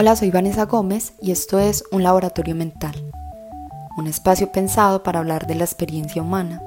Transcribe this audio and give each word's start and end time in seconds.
Hola, 0.00 0.14
soy 0.14 0.30
Vanessa 0.30 0.64
Gómez 0.66 1.14
y 1.20 1.32
esto 1.32 1.58
es 1.58 1.82
Un 1.90 2.04
Laboratorio 2.04 2.54
Mental, 2.54 2.94
un 3.96 4.06
espacio 4.06 4.52
pensado 4.52 5.02
para 5.02 5.18
hablar 5.18 5.48
de 5.48 5.56
la 5.56 5.64
experiencia 5.64 6.22
humana. 6.22 6.62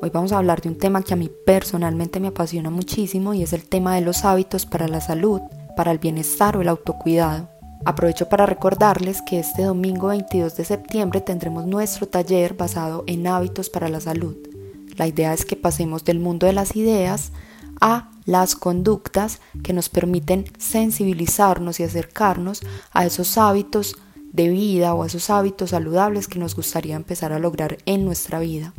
Hoy 0.00 0.10
vamos 0.10 0.30
a 0.30 0.38
hablar 0.38 0.60
de 0.60 0.68
un 0.68 0.78
tema 0.78 1.02
que 1.02 1.14
a 1.14 1.16
mí 1.16 1.28
personalmente 1.44 2.20
me 2.20 2.28
apasiona 2.28 2.70
muchísimo 2.70 3.34
y 3.34 3.42
es 3.42 3.52
el 3.54 3.68
tema 3.68 3.96
de 3.96 4.02
los 4.02 4.24
hábitos 4.24 4.66
para 4.66 4.86
la 4.86 5.00
salud, 5.00 5.40
para 5.76 5.90
el 5.90 5.98
bienestar 5.98 6.56
o 6.56 6.62
el 6.62 6.68
autocuidado. 6.68 7.48
Aprovecho 7.84 8.28
para 8.28 8.46
recordarles 8.46 9.20
que 9.20 9.40
este 9.40 9.64
domingo 9.64 10.06
22 10.06 10.56
de 10.56 10.64
septiembre 10.64 11.20
tendremos 11.20 11.66
nuestro 11.66 12.06
taller 12.06 12.54
basado 12.54 13.02
en 13.08 13.26
hábitos 13.26 13.68
para 13.68 13.88
la 13.88 14.00
salud. 14.00 14.36
La 14.96 15.08
idea 15.08 15.34
es 15.34 15.44
que 15.44 15.56
pasemos 15.56 16.04
del 16.04 16.20
mundo 16.20 16.46
de 16.46 16.52
las 16.52 16.76
ideas 16.76 17.32
a 17.80 18.10
las 18.26 18.56
conductas 18.56 19.40
que 19.62 19.72
nos 19.72 19.88
permiten 19.88 20.44
sensibilizarnos 20.58 21.80
y 21.80 21.82
acercarnos 21.82 22.62
a 22.92 23.04
esos 23.04 23.36
hábitos 23.38 23.96
de 24.32 24.48
vida 24.48 24.94
o 24.94 25.02
a 25.02 25.06
esos 25.06 25.30
hábitos 25.30 25.70
saludables 25.70 26.26
que 26.26 26.38
nos 26.38 26.56
gustaría 26.56 26.96
empezar 26.96 27.32
a 27.32 27.38
lograr 27.38 27.78
en 27.86 28.04
nuestra 28.04 28.40
vida. 28.40 28.72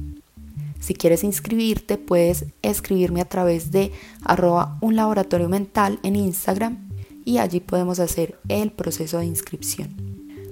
Si 0.79 0.93
quieres 0.93 1.23
inscribirte, 1.23 1.97
puedes 1.97 2.45
escribirme 2.61 3.21
a 3.21 3.29
través 3.29 3.71
de 3.71 3.91
arroba 4.23 4.77
un 4.81 4.95
laboratorio 4.95 5.49
mental 5.49 5.99
en 6.03 6.15
Instagram 6.15 6.89
y 7.23 7.39
allí 7.39 7.59
podemos 7.59 7.99
hacer 7.99 8.37
el 8.49 8.71
proceso 8.71 9.17
de 9.17 9.25
inscripción. 9.25 9.95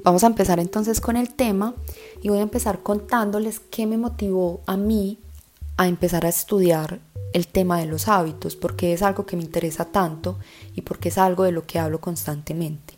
Vamos 0.04 0.24
a 0.24 0.28
empezar 0.28 0.60
entonces 0.60 1.00
con 1.00 1.18
el 1.18 1.34
tema 1.34 1.76
y 2.22 2.30
voy 2.30 2.40
a 2.40 2.44
empezar 2.44 2.82
contándoles 2.82 3.60
qué 3.60 3.86
me 3.86 3.98
motivó 3.98 4.62
a 4.66 4.76
mí 4.76 5.20
a 5.78 5.88
empezar 5.88 6.26
a 6.26 6.30
estudiar 6.30 7.00
el 7.34 7.48
tema 7.48 7.80
de 7.80 7.88
los 7.88 8.08
hábitos, 8.08 8.56
porque 8.56 8.94
es 8.94 9.02
algo 9.02 9.26
que 9.26 9.36
me 9.36 9.44
interesa 9.44 9.86
tanto 9.86 10.38
y 10.76 10.82
porque 10.82 11.10
es 11.10 11.18
algo 11.18 11.44
de 11.44 11.52
lo 11.52 11.66
que 11.66 11.80
hablo 11.80 12.00
constantemente. 12.00 12.94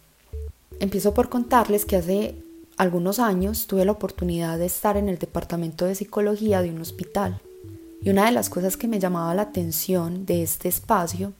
Empiezo 0.79 1.13
por 1.13 1.29
contarles 1.29 1.85
que 1.85 1.95
hace 1.95 2.35
algunos 2.77 3.19
años 3.19 3.67
tuve 3.67 3.85
la 3.85 3.93
oportunidad 3.93 4.57
de 4.57 4.65
estar 4.65 4.97
en 4.97 5.07
el 5.07 5.17
departamento 5.17 5.85
de 5.85 5.95
psicología 5.95 6.61
de 6.61 6.69
un 6.69 6.81
hospital. 6.81 7.39
Y 8.01 8.09
una 8.09 8.25
de 8.25 8.33
las 8.33 8.49
cosas 8.49 8.75
que 8.75 8.89
me 8.89 8.99
llamaba 8.99 9.33
la 9.33 9.43
atención 9.43 10.25
de 10.25 10.43
este 10.43 10.67
espacio 10.67 11.33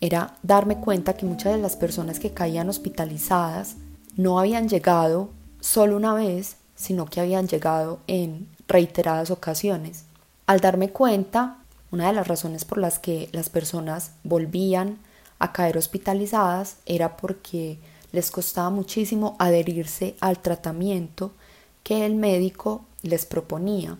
era 0.00 0.38
darme 0.42 0.78
cuenta 0.78 1.12
que 1.12 1.26
muchas 1.26 1.52
de 1.52 1.60
las 1.60 1.76
personas 1.76 2.18
que 2.18 2.30
caían 2.30 2.70
hospitalizadas 2.70 3.76
no 4.16 4.40
habían 4.40 4.68
llegado 4.68 5.28
solo 5.60 5.96
una 5.96 6.14
vez, 6.14 6.56
sino 6.74 7.04
que 7.04 7.20
habían 7.20 7.46
llegado 7.46 7.98
en 8.06 8.48
reiteradas 8.66 9.30
ocasiones. 9.30 10.04
Al 10.46 10.60
darme 10.60 10.88
cuenta, 10.88 11.58
una 11.90 12.06
de 12.06 12.12
las 12.12 12.28
razones 12.28 12.64
por 12.64 12.78
las 12.78 12.98
que 12.98 13.28
las 13.32 13.50
personas 13.50 14.12
volvían 14.22 14.98
a 15.38 15.52
caer 15.52 15.76
hospitalizadas 15.76 16.76
era 16.86 17.16
porque 17.16 17.78
les 18.12 18.30
costaba 18.30 18.70
muchísimo 18.70 19.36
adherirse 19.38 20.16
al 20.20 20.40
tratamiento 20.40 21.32
que 21.82 22.06
el 22.06 22.14
médico 22.14 22.84
les 23.02 23.26
proponía. 23.26 23.98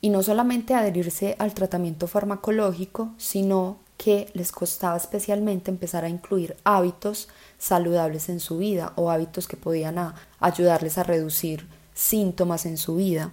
Y 0.00 0.10
no 0.10 0.22
solamente 0.22 0.74
adherirse 0.74 1.36
al 1.38 1.54
tratamiento 1.54 2.06
farmacológico, 2.06 3.10
sino 3.16 3.78
que 3.96 4.28
les 4.34 4.52
costaba 4.52 4.96
especialmente 4.96 5.70
empezar 5.70 6.04
a 6.04 6.08
incluir 6.08 6.56
hábitos 6.64 7.28
saludables 7.58 8.28
en 8.28 8.40
su 8.40 8.58
vida 8.58 8.92
o 8.96 9.10
hábitos 9.10 9.48
que 9.48 9.56
podían 9.56 10.14
ayudarles 10.38 10.98
a 10.98 11.02
reducir 11.02 11.66
síntomas 11.94 12.66
en 12.66 12.76
su 12.76 12.96
vida. 12.96 13.32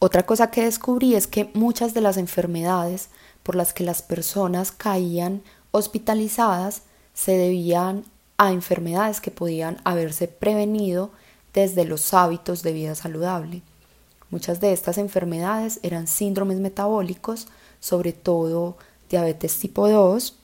Otra 0.00 0.26
cosa 0.26 0.50
que 0.50 0.64
descubrí 0.64 1.14
es 1.14 1.26
que 1.26 1.50
muchas 1.54 1.94
de 1.94 2.00
las 2.00 2.16
enfermedades 2.16 3.08
por 3.42 3.56
las 3.56 3.72
que 3.72 3.84
las 3.84 4.02
personas 4.02 4.72
caían 4.72 5.42
hospitalizadas 5.70 6.82
se 7.14 7.32
debían 7.32 8.04
a 8.38 8.52
enfermedades 8.52 9.20
que 9.20 9.30
podían 9.30 9.78
haberse 9.84 10.28
prevenido 10.28 11.10
desde 11.52 11.84
los 11.84 12.14
hábitos 12.14 12.62
de 12.62 12.72
vida 12.72 12.94
saludable. 12.94 13.62
Muchas 14.30 14.60
de 14.60 14.72
estas 14.72 14.96
enfermedades 14.98 15.80
eran 15.82 16.06
síndromes 16.06 16.58
metabólicos, 16.58 17.48
sobre 17.80 18.12
todo 18.12 18.76
diabetes 19.08 19.58
tipo 19.58 19.88
2, 19.88 20.34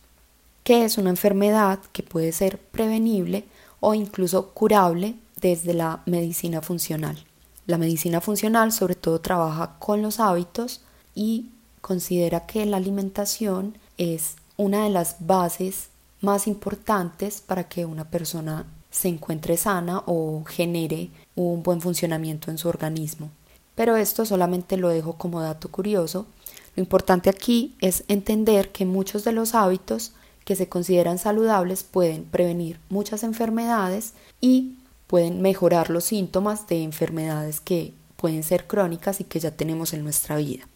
que 0.64 0.84
es 0.84 0.98
una 0.98 1.10
enfermedad 1.10 1.78
que 1.92 2.02
puede 2.02 2.32
ser 2.32 2.58
prevenible 2.58 3.44
o 3.80 3.94
incluso 3.94 4.48
curable 4.50 5.14
desde 5.40 5.72
la 5.72 6.02
medicina 6.06 6.60
funcional. 6.60 7.24
La 7.66 7.78
medicina 7.78 8.20
funcional 8.20 8.72
sobre 8.72 8.96
todo 8.96 9.20
trabaja 9.20 9.76
con 9.78 10.02
los 10.02 10.18
hábitos 10.18 10.80
y 11.14 11.50
considera 11.86 12.46
que 12.46 12.66
la 12.66 12.78
alimentación 12.78 13.78
es 13.96 14.34
una 14.56 14.82
de 14.82 14.90
las 14.90 15.18
bases 15.20 15.86
más 16.20 16.48
importantes 16.48 17.40
para 17.40 17.68
que 17.68 17.86
una 17.86 18.10
persona 18.10 18.66
se 18.90 19.06
encuentre 19.06 19.56
sana 19.56 20.02
o 20.06 20.42
genere 20.48 21.10
un 21.36 21.62
buen 21.62 21.80
funcionamiento 21.80 22.50
en 22.50 22.58
su 22.58 22.68
organismo. 22.68 23.30
Pero 23.76 23.94
esto 23.94 24.26
solamente 24.26 24.76
lo 24.76 24.88
dejo 24.88 25.12
como 25.12 25.40
dato 25.40 25.70
curioso. 25.70 26.26
Lo 26.74 26.82
importante 26.82 27.30
aquí 27.30 27.76
es 27.80 28.02
entender 28.08 28.72
que 28.72 28.84
muchos 28.84 29.22
de 29.22 29.30
los 29.30 29.54
hábitos 29.54 30.12
que 30.44 30.56
se 30.56 30.68
consideran 30.68 31.18
saludables 31.18 31.84
pueden 31.84 32.24
prevenir 32.24 32.80
muchas 32.88 33.22
enfermedades 33.22 34.14
y 34.40 34.74
pueden 35.06 35.40
mejorar 35.40 35.90
los 35.90 36.02
síntomas 36.02 36.66
de 36.66 36.82
enfermedades 36.82 37.60
que 37.60 37.94
pueden 38.16 38.42
ser 38.42 38.66
crónicas 38.66 39.20
y 39.20 39.24
que 39.24 39.38
ya 39.38 39.52
tenemos 39.52 39.92
en 39.92 40.02
nuestra 40.02 40.34
vida. 40.34 40.66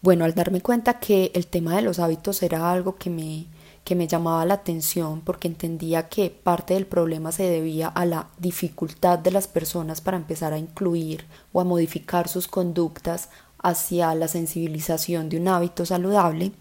Bueno, 0.00 0.24
al 0.24 0.34
darme 0.34 0.60
cuenta 0.60 1.00
que 1.00 1.32
el 1.34 1.48
tema 1.48 1.74
de 1.74 1.82
los 1.82 1.98
hábitos 1.98 2.42
era 2.44 2.70
algo 2.70 2.96
que 2.96 3.10
me, 3.10 3.46
que 3.84 3.96
me 3.96 4.06
llamaba 4.06 4.44
la 4.44 4.54
atención 4.54 5.22
porque 5.22 5.48
entendía 5.48 6.08
que 6.08 6.30
parte 6.30 6.74
del 6.74 6.86
problema 6.86 7.32
se 7.32 7.44
debía 7.44 7.88
a 7.88 8.04
la 8.04 8.28
dificultad 8.38 9.18
de 9.18 9.32
las 9.32 9.48
personas 9.48 10.00
para 10.00 10.16
empezar 10.16 10.52
a 10.52 10.58
incluir 10.58 11.24
o 11.52 11.60
a 11.60 11.64
modificar 11.64 12.28
sus 12.28 12.46
conductas 12.46 13.28
hacia 13.60 14.14
la 14.14 14.28
sensibilización 14.28 15.28
de 15.28 15.38
un 15.38 15.48
hábito 15.48 15.84
saludable, 15.84 16.52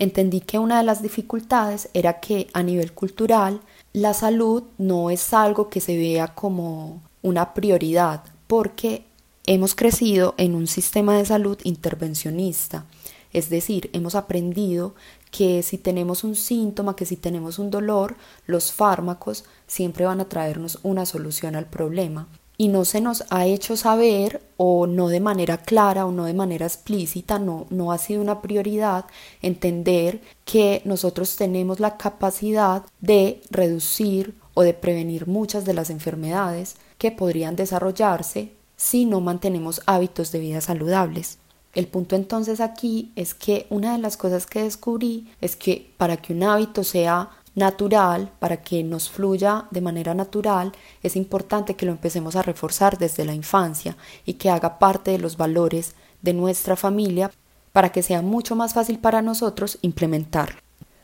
entendí 0.00 0.40
que 0.40 0.58
una 0.58 0.78
de 0.78 0.84
las 0.84 1.00
dificultades 1.00 1.90
era 1.94 2.18
que 2.18 2.48
a 2.54 2.62
nivel 2.64 2.92
cultural 2.92 3.60
la 3.92 4.14
salud 4.14 4.64
no 4.78 5.10
es 5.10 5.32
algo 5.32 5.68
que 5.68 5.80
se 5.80 5.96
vea 5.96 6.34
como 6.34 7.02
una 7.22 7.54
prioridad 7.54 8.24
porque 8.46 9.04
Hemos 9.46 9.74
crecido 9.74 10.34
en 10.36 10.54
un 10.54 10.66
sistema 10.66 11.16
de 11.16 11.24
salud 11.24 11.58
intervencionista, 11.64 12.84
es 13.32 13.48
decir, 13.48 13.88
hemos 13.94 14.14
aprendido 14.14 14.94
que 15.30 15.62
si 15.62 15.78
tenemos 15.78 16.24
un 16.24 16.36
síntoma, 16.36 16.94
que 16.94 17.06
si 17.06 17.16
tenemos 17.16 17.58
un 17.58 17.70
dolor, 17.70 18.16
los 18.46 18.70
fármacos 18.70 19.44
siempre 19.66 20.04
van 20.04 20.20
a 20.20 20.28
traernos 20.28 20.78
una 20.82 21.06
solución 21.06 21.56
al 21.56 21.66
problema. 21.66 22.28
Y 22.58 22.68
no 22.68 22.84
se 22.84 23.00
nos 23.00 23.24
ha 23.30 23.46
hecho 23.46 23.78
saber, 23.78 24.42
o 24.58 24.86
no 24.86 25.08
de 25.08 25.20
manera 25.20 25.56
clara 25.56 26.04
o 26.04 26.12
no 26.12 26.26
de 26.26 26.34
manera 26.34 26.66
explícita, 26.66 27.38
no, 27.38 27.66
no 27.70 27.92
ha 27.92 27.98
sido 27.98 28.20
una 28.20 28.42
prioridad 28.42 29.06
entender 29.40 30.20
que 30.44 30.82
nosotros 30.84 31.36
tenemos 31.36 31.80
la 31.80 31.96
capacidad 31.96 32.82
de 33.00 33.40
reducir 33.50 34.34
o 34.52 34.62
de 34.62 34.74
prevenir 34.74 35.26
muchas 35.26 35.64
de 35.64 35.72
las 35.72 35.88
enfermedades 35.88 36.76
que 36.98 37.10
podrían 37.10 37.56
desarrollarse 37.56 38.59
si 38.80 39.04
no 39.04 39.20
mantenemos 39.20 39.82
hábitos 39.84 40.32
de 40.32 40.38
vida 40.38 40.62
saludables. 40.62 41.36
El 41.74 41.86
punto 41.86 42.16
entonces 42.16 42.60
aquí 42.60 43.12
es 43.14 43.34
que 43.34 43.66
una 43.68 43.92
de 43.92 43.98
las 43.98 44.16
cosas 44.16 44.46
que 44.46 44.62
descubrí 44.62 45.30
es 45.42 45.54
que 45.54 45.92
para 45.98 46.16
que 46.16 46.32
un 46.32 46.42
hábito 46.44 46.82
sea 46.82 47.28
natural, 47.54 48.32
para 48.38 48.62
que 48.62 48.82
nos 48.82 49.10
fluya 49.10 49.66
de 49.70 49.82
manera 49.82 50.14
natural, 50.14 50.72
es 51.02 51.14
importante 51.14 51.76
que 51.76 51.84
lo 51.84 51.92
empecemos 51.92 52.36
a 52.36 52.42
reforzar 52.42 52.96
desde 52.96 53.26
la 53.26 53.34
infancia 53.34 53.98
y 54.24 54.34
que 54.34 54.48
haga 54.48 54.78
parte 54.78 55.10
de 55.10 55.18
los 55.18 55.36
valores 55.36 55.94
de 56.22 56.32
nuestra 56.32 56.74
familia 56.74 57.30
para 57.72 57.92
que 57.92 58.02
sea 58.02 58.22
mucho 58.22 58.56
más 58.56 58.72
fácil 58.72 58.98
para 58.98 59.20
nosotros 59.20 59.78
implementarlo. 59.82 60.58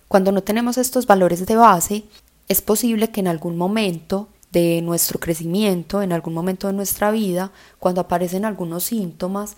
Cuando 0.08 0.32
no 0.32 0.42
tenemos 0.42 0.78
estos 0.78 1.06
valores 1.06 1.44
de 1.44 1.56
base, 1.56 2.04
es 2.48 2.62
posible 2.62 3.10
que 3.10 3.20
en 3.20 3.28
algún 3.28 3.58
momento 3.58 4.28
de 4.52 4.80
nuestro 4.82 5.20
crecimiento, 5.20 6.02
en 6.02 6.12
algún 6.12 6.34
momento 6.34 6.66
de 6.66 6.72
nuestra 6.72 7.10
vida, 7.10 7.52
cuando 7.78 8.00
aparecen 8.00 8.44
algunos 8.44 8.84
síntomas, 8.84 9.56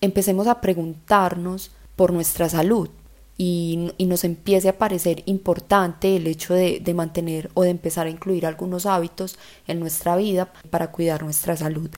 empecemos 0.00 0.46
a 0.46 0.60
preguntarnos 0.60 1.70
por 1.96 2.12
nuestra 2.12 2.48
salud 2.48 2.88
y, 3.36 3.92
nos 3.98 4.24
empiece 4.24 4.68
a 4.68 4.78
parecer 4.78 5.22
importante 5.26 6.16
el 6.16 6.26
hecho 6.26 6.54
de, 6.54 6.80
de 6.80 6.94
mantener 6.94 7.50
o 7.54 7.62
de 7.62 7.70
empezar 7.70 8.06
a 8.06 8.10
incluir 8.10 8.44
algunos 8.44 8.86
hábitos 8.86 9.38
en 9.66 9.80
nuestra 9.80 10.16
vida 10.16 10.52
para 10.70 10.90
cuidar 10.90 11.22
nuestra 11.22 11.56
salud. 11.56 11.90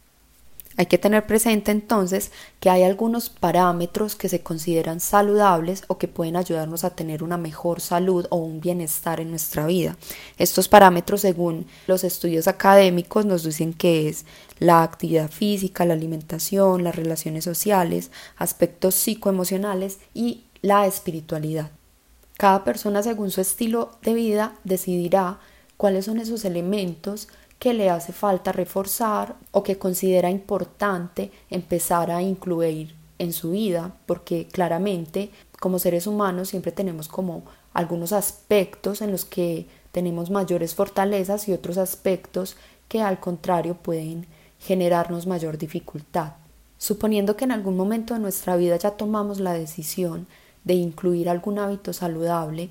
Hay 0.77 0.87
que 0.87 0.99
tener 0.99 1.27
presente 1.27 1.71
entonces 1.71 2.33
que 2.61 2.71
hay 2.71 2.83
algunos 2.83 3.29
parámetros 3.29 4.17
que 4.17 4.29
se 4.29 4.43
consideran 4.43 5.01
saludables 5.01 5.85
o 5.89 5.99
que 5.99 6.09
pueden 6.09 6.37
ayudarnos 6.37 6.85
a 6.85 6.91
tener 6.91 7.23
una 7.23 7.37
mejor 7.37 7.81
salud 7.81 8.27
o 8.31 8.37
un 8.37 8.61
bienestar 8.61 9.21
en 9.21 9.31
nuestra 9.31 9.67
vida. 9.67 9.97
Estos 10.39 10.69
parámetros, 10.69 11.21
según 11.21 11.67
los 11.87 12.05
estudios 12.05 12.49
académicos, 12.49 13.27
nos 13.27 13.45
dicen 13.45 13.75
que 13.75 14.09
es 14.09 14.25
la 14.59 14.83
actividad 14.83 15.31
física, 15.31 15.85
la 15.85 15.95
alimentación, 15.95 16.85
las 16.85 16.97
relaciones 16.97 17.45
sociales, 17.45 18.11
aspectos 18.37 18.95
psicoemocionales 18.95 19.99
y 20.15 20.45
la 20.63 20.87
espiritualidad. 20.87 21.71
Cada 22.39 22.65
persona, 22.65 23.03
según 23.03 23.31
su 23.31 23.41
estilo 23.41 23.91
de 24.03 24.15
vida, 24.15 24.55
decidirá 24.65 25.39
cuáles 25.77 26.05
son 26.05 26.19
esos 26.19 26.45
elementos 26.45 27.29
que 27.63 27.75
le 27.75 27.91
hace 27.91 28.13
falta 28.13 28.51
reforzar 28.51 29.37
o 29.53 29.63
que 29.63 29.79
considera 29.79 30.29
importante 30.29 31.31
empezar 31.49 32.11
a 32.11 32.21
incluir 32.21 32.97
en 33.21 33.33
su 33.33 33.53
vida, 33.53 33.95
porque 34.07 34.49
claramente 34.49 35.31
como 35.61 35.79
seres 35.79 36.09
humanos 36.09 36.49
siempre 36.49 36.73
tenemos 36.73 37.07
como 37.07 37.45
algunos 37.73 38.13
aspectos 38.13 39.01
en 39.01 39.13
los 39.13 39.25
que 39.25 39.69
tenemos 39.93 40.29
mayores 40.29 40.75
fortalezas 40.75 41.47
y 41.47 41.53
otros 41.53 41.79
aspectos 41.79 42.57
que 42.89 43.01
al 43.01 43.21
contrario 43.21 43.77
pueden 43.77 44.27
generarnos 44.59 45.29
mayor 45.29 45.57
dificultad. 45.57 46.33
Suponiendo 46.79 47.37
que 47.37 47.45
en 47.45 47.53
algún 47.53 47.77
momento 47.77 48.15
de 48.15 48.19
nuestra 48.19 48.57
vida 48.57 48.75
ya 48.75 48.97
tomamos 48.97 49.39
la 49.39 49.53
decisión 49.53 50.27
de 50.65 50.75
incluir 50.75 51.29
algún 51.29 51.61
hábito 51.61 51.93
saludable, 51.93 52.71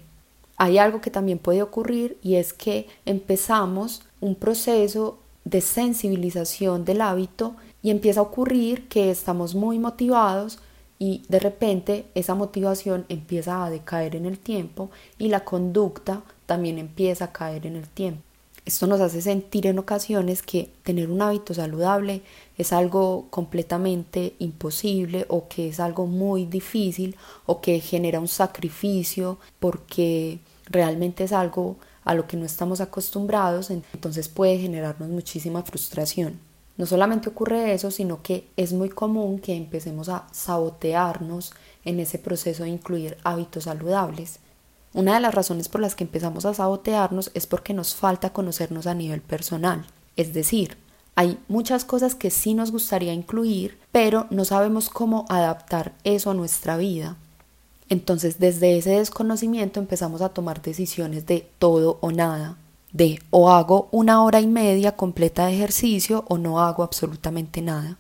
hay 0.62 0.78
algo 0.78 1.02
que 1.02 1.10
también 1.10 1.40
puede 1.40 1.64
ocurrir 1.64 2.20
y 2.22 2.36
es 2.36 2.54
que 2.54 2.88
empezamos 3.08 4.04
un 4.20 4.36
proceso 4.36 5.18
de 5.44 5.60
sensibilización 5.60 6.86
del 6.86 7.02
hábito 7.02 7.56
y 7.82 7.90
empieza 7.90 8.20
a 8.20 8.24
ocurrir 8.24 8.88
que 8.88 9.10
estamos 9.10 9.56
muy 9.56 9.80
motivados 9.80 10.60
y 11.00 11.24
de 11.30 11.40
repente 11.40 12.06
esa 12.14 12.36
motivación 12.36 13.08
empieza 13.10 13.66
a 13.66 13.72
decaer 13.72 14.16
en 14.16 14.28
el 14.28 14.38
tiempo 14.38 14.92
y 15.18 15.30
la 15.30 15.44
conducta 15.44 16.22
también 16.46 16.78
empieza 16.78 17.26
a 17.26 17.32
caer 17.32 17.66
en 17.66 17.76
el 17.76 17.88
tiempo. 17.88 18.22
Esto 18.64 18.86
nos 18.86 19.02
hace 19.02 19.24
sentir 19.24 19.66
en 19.66 19.80
ocasiones 19.80 20.44
que 20.44 20.70
tener 20.84 21.10
un 21.10 21.24
hábito 21.24 21.56
saludable 21.56 22.22
es 22.56 22.72
algo 22.72 23.26
completamente 23.32 24.36
imposible 24.38 25.26
o 25.28 25.48
que 25.48 25.70
es 25.70 25.80
algo 25.80 26.06
muy 26.06 26.46
difícil 26.46 27.16
o 27.48 27.62
que 27.62 27.80
genera 27.80 28.20
un 28.20 28.28
sacrificio 28.28 29.40
porque 29.60 30.38
realmente 30.72 31.24
es 31.24 31.34
algo 31.34 31.78
a 32.04 32.14
lo 32.16 32.28
que 32.28 32.38
no 32.38 32.46
estamos 32.46 32.82
acostumbrados, 32.82 33.70
entonces 33.70 34.28
puede 34.30 34.58
generarnos 34.58 35.10
muchísima 35.10 35.62
frustración. 35.64 36.40
No 36.78 36.86
solamente 36.86 37.30
ocurre 37.30 37.74
eso, 37.74 37.92
sino 37.92 38.24
que 38.24 38.48
es 38.58 38.74
muy 38.74 38.90
común 38.90 39.40
que 39.40 39.56
empecemos 39.56 40.10
a 40.10 40.28
sabotearnos 40.32 41.54
en 41.86 42.00
ese 42.00 42.18
proceso 42.18 42.64
de 42.64 42.70
incluir 42.70 43.18
hábitos 43.24 43.66
saludables. 43.66 44.40
Una 44.94 45.14
de 45.14 45.20
las 45.20 45.36
razones 45.36 45.70
por 45.70 45.82
las 45.82 45.96
que 45.96 46.04
empezamos 46.04 46.46
a 46.46 46.54
sabotearnos 46.54 47.32
es 47.34 47.46
porque 47.46 47.74
nos 47.74 47.96
falta 47.96 48.34
conocernos 48.34 48.88
a 48.88 48.94
nivel 48.94 49.22
personal. 49.22 49.86
Es 50.16 50.34
decir, 50.34 50.78
hay 51.16 51.38
muchas 51.48 51.86
cosas 51.86 52.16
que 52.16 52.30
sí 52.30 52.54
nos 52.54 52.72
gustaría 52.72 53.14
incluir, 53.14 53.78
pero 53.92 54.28
no 54.30 54.44
sabemos 54.46 54.90
cómo 54.90 55.26
adaptar 55.30 55.94
eso 56.04 56.32
a 56.32 56.34
nuestra 56.34 56.78
vida. 56.78 57.18
Entonces, 57.92 58.40
desde 58.40 58.78
ese 58.78 58.92
desconocimiento 58.92 59.82
empezamos 59.82 60.22
a 60.22 60.30
tomar 60.30 60.62
decisiones 60.62 61.26
de 61.26 61.46
todo 61.60 61.98
o 62.00 62.14
nada, 62.14 62.56
de 62.94 63.20
o 63.32 63.50
hago 63.50 63.90
una 63.92 64.24
hora 64.24 64.40
y 64.40 64.48
media 64.48 64.96
completa 64.96 65.46
de 65.46 65.56
ejercicio 65.56 66.24
o 66.30 66.38
no 66.38 66.62
hago 66.62 66.84
absolutamente 66.84 67.62
nada, 67.62 67.98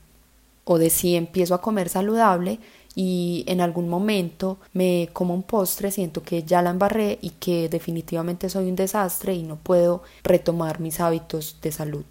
o 0.63 0.77
de 0.77 0.89
si 0.89 1.17
empiezo 1.17 1.55
a 1.55 1.61
comer 1.61 1.89
saludable 1.89 2.59
y 2.95 3.43
en 3.47 3.59
algún 3.59 3.89
momento 3.89 4.59
me 4.71 5.09
como 5.11 5.33
un 5.33 5.43
postre, 5.43 5.91
siento 5.91 6.23
que 6.23 6.43
ya 6.43 6.61
la 6.61 6.69
embarré 6.69 7.19
y 7.21 7.31
que 7.31 7.67
definitivamente 7.67 8.49
soy 8.49 8.69
un 8.69 8.77
desastre 8.77 9.33
y 9.35 9.43
no 9.43 9.57
puedo 9.57 10.03
retomar 10.23 10.79
mis 10.79 11.01
hábitos 11.01 11.57
de 11.61 11.73
salud. 11.73 12.05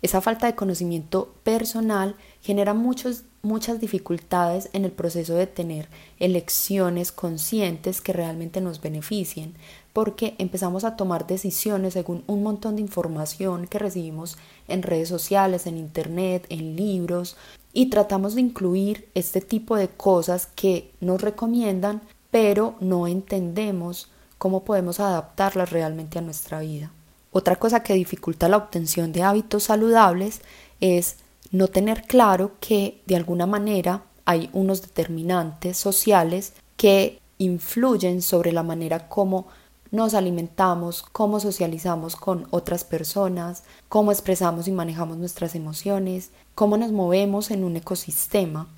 Esa 0.00 0.22
falta 0.22 0.46
de 0.46 0.54
conocimiento 0.54 1.34
personal 1.44 2.16
genera 2.42 2.74
muchos, 2.74 3.24
muchas 3.42 3.80
dificultades 3.80 4.70
en 4.72 4.84
el 4.84 4.92
proceso 4.92 5.34
de 5.34 5.46
tener 5.46 5.88
elecciones 6.18 7.12
conscientes 7.12 8.00
que 8.00 8.12
realmente 8.12 8.60
nos 8.60 8.80
beneficien, 8.80 9.54
porque 9.92 10.34
empezamos 10.38 10.84
a 10.84 10.96
tomar 10.96 11.26
decisiones 11.26 11.94
según 11.94 12.24
un 12.26 12.42
montón 12.42 12.76
de 12.76 12.82
información 12.82 13.66
que 13.66 13.78
recibimos 13.78 14.38
en 14.68 14.82
redes 14.82 15.08
sociales, 15.08 15.66
en 15.66 15.76
internet, 15.76 16.46
en 16.48 16.76
libros, 16.76 17.36
y 17.72 17.86
tratamos 17.86 18.34
de 18.34 18.40
incluir 18.40 19.08
este 19.14 19.40
tipo 19.40 19.76
de 19.76 19.88
cosas 19.88 20.46
que 20.46 20.90
nos 21.00 21.20
recomiendan, 21.20 22.02
pero 22.30 22.74
no 22.80 23.06
entendemos 23.06 24.08
cómo 24.38 24.64
podemos 24.64 25.00
adaptarlas 25.00 25.70
realmente 25.70 26.18
a 26.18 26.22
nuestra 26.22 26.60
vida. 26.60 26.90
Otra 27.32 27.56
cosa 27.56 27.82
que 27.82 27.94
dificulta 27.94 28.48
la 28.48 28.56
obtención 28.56 29.12
de 29.12 29.22
hábitos 29.22 29.64
saludables 29.64 30.40
es 30.80 31.16
no 31.50 31.68
tener 31.68 32.02
claro 32.02 32.52
que 32.60 33.02
de 33.06 33.16
alguna 33.16 33.46
manera 33.46 34.04
hay 34.24 34.50
unos 34.52 34.82
determinantes 34.82 35.76
sociales 35.76 36.52
que 36.76 37.20
influyen 37.38 38.22
sobre 38.22 38.52
la 38.52 38.62
manera 38.62 39.08
como 39.08 39.46
nos 39.90 40.14
alimentamos, 40.14 41.02
cómo 41.02 41.40
socializamos 41.40 42.14
con 42.14 42.46
otras 42.50 42.84
personas, 42.84 43.64
cómo 43.88 44.12
expresamos 44.12 44.68
y 44.68 44.72
manejamos 44.72 45.16
nuestras 45.16 45.54
emociones, 45.54 46.30
cómo 46.54 46.76
nos 46.76 46.92
movemos 46.92 47.50
en 47.50 47.64
un 47.64 47.76
ecosistema. 47.76 48.68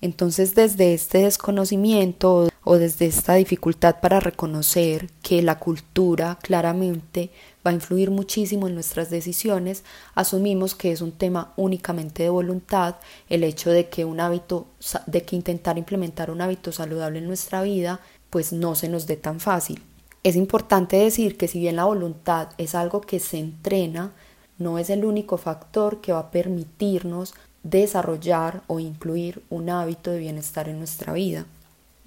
Entonces 0.00 0.54
desde 0.54 0.94
este 0.94 1.22
desconocimiento 1.22 2.48
o 2.64 2.76
desde 2.76 3.06
esta 3.06 3.34
dificultad 3.34 3.96
para 4.00 4.20
reconocer 4.20 5.10
que 5.22 5.42
la 5.42 5.58
cultura 5.58 6.38
claramente 6.42 7.30
va 7.66 7.70
a 7.70 7.74
influir 7.74 8.10
muchísimo 8.10 8.68
en 8.68 8.74
nuestras 8.74 9.10
decisiones, 9.10 9.84
asumimos 10.14 10.74
que 10.74 10.92
es 10.92 11.00
un 11.00 11.12
tema 11.12 11.52
únicamente 11.56 12.22
de 12.22 12.30
voluntad, 12.30 12.96
el 13.28 13.44
hecho 13.44 13.70
de 13.70 13.88
que 13.88 14.04
un 14.04 14.20
hábito, 14.20 14.66
de 15.06 15.22
que 15.22 15.36
intentar 15.36 15.78
implementar 15.78 16.30
un 16.30 16.40
hábito 16.40 16.72
saludable 16.72 17.18
en 17.18 17.26
nuestra 17.26 17.62
vida, 17.62 18.00
pues 18.30 18.52
no 18.52 18.74
se 18.74 18.88
nos 18.88 19.06
dé 19.06 19.16
tan 19.16 19.40
fácil. 19.40 19.82
Es 20.24 20.36
importante 20.36 20.96
decir 20.96 21.36
que 21.36 21.48
si 21.48 21.60
bien 21.60 21.76
la 21.76 21.84
voluntad 21.84 22.48
es 22.58 22.74
algo 22.74 23.00
que 23.00 23.20
se 23.20 23.38
entrena, 23.38 24.12
no 24.58 24.78
es 24.78 24.90
el 24.90 25.04
único 25.04 25.38
factor 25.38 26.00
que 26.00 26.12
va 26.12 26.18
a 26.18 26.30
permitirnos 26.30 27.34
desarrollar 27.62 28.62
o 28.66 28.80
incluir 28.80 29.42
un 29.50 29.70
hábito 29.70 30.10
de 30.10 30.18
bienestar 30.18 30.68
en 30.68 30.78
nuestra 30.78 31.12
vida. 31.12 31.46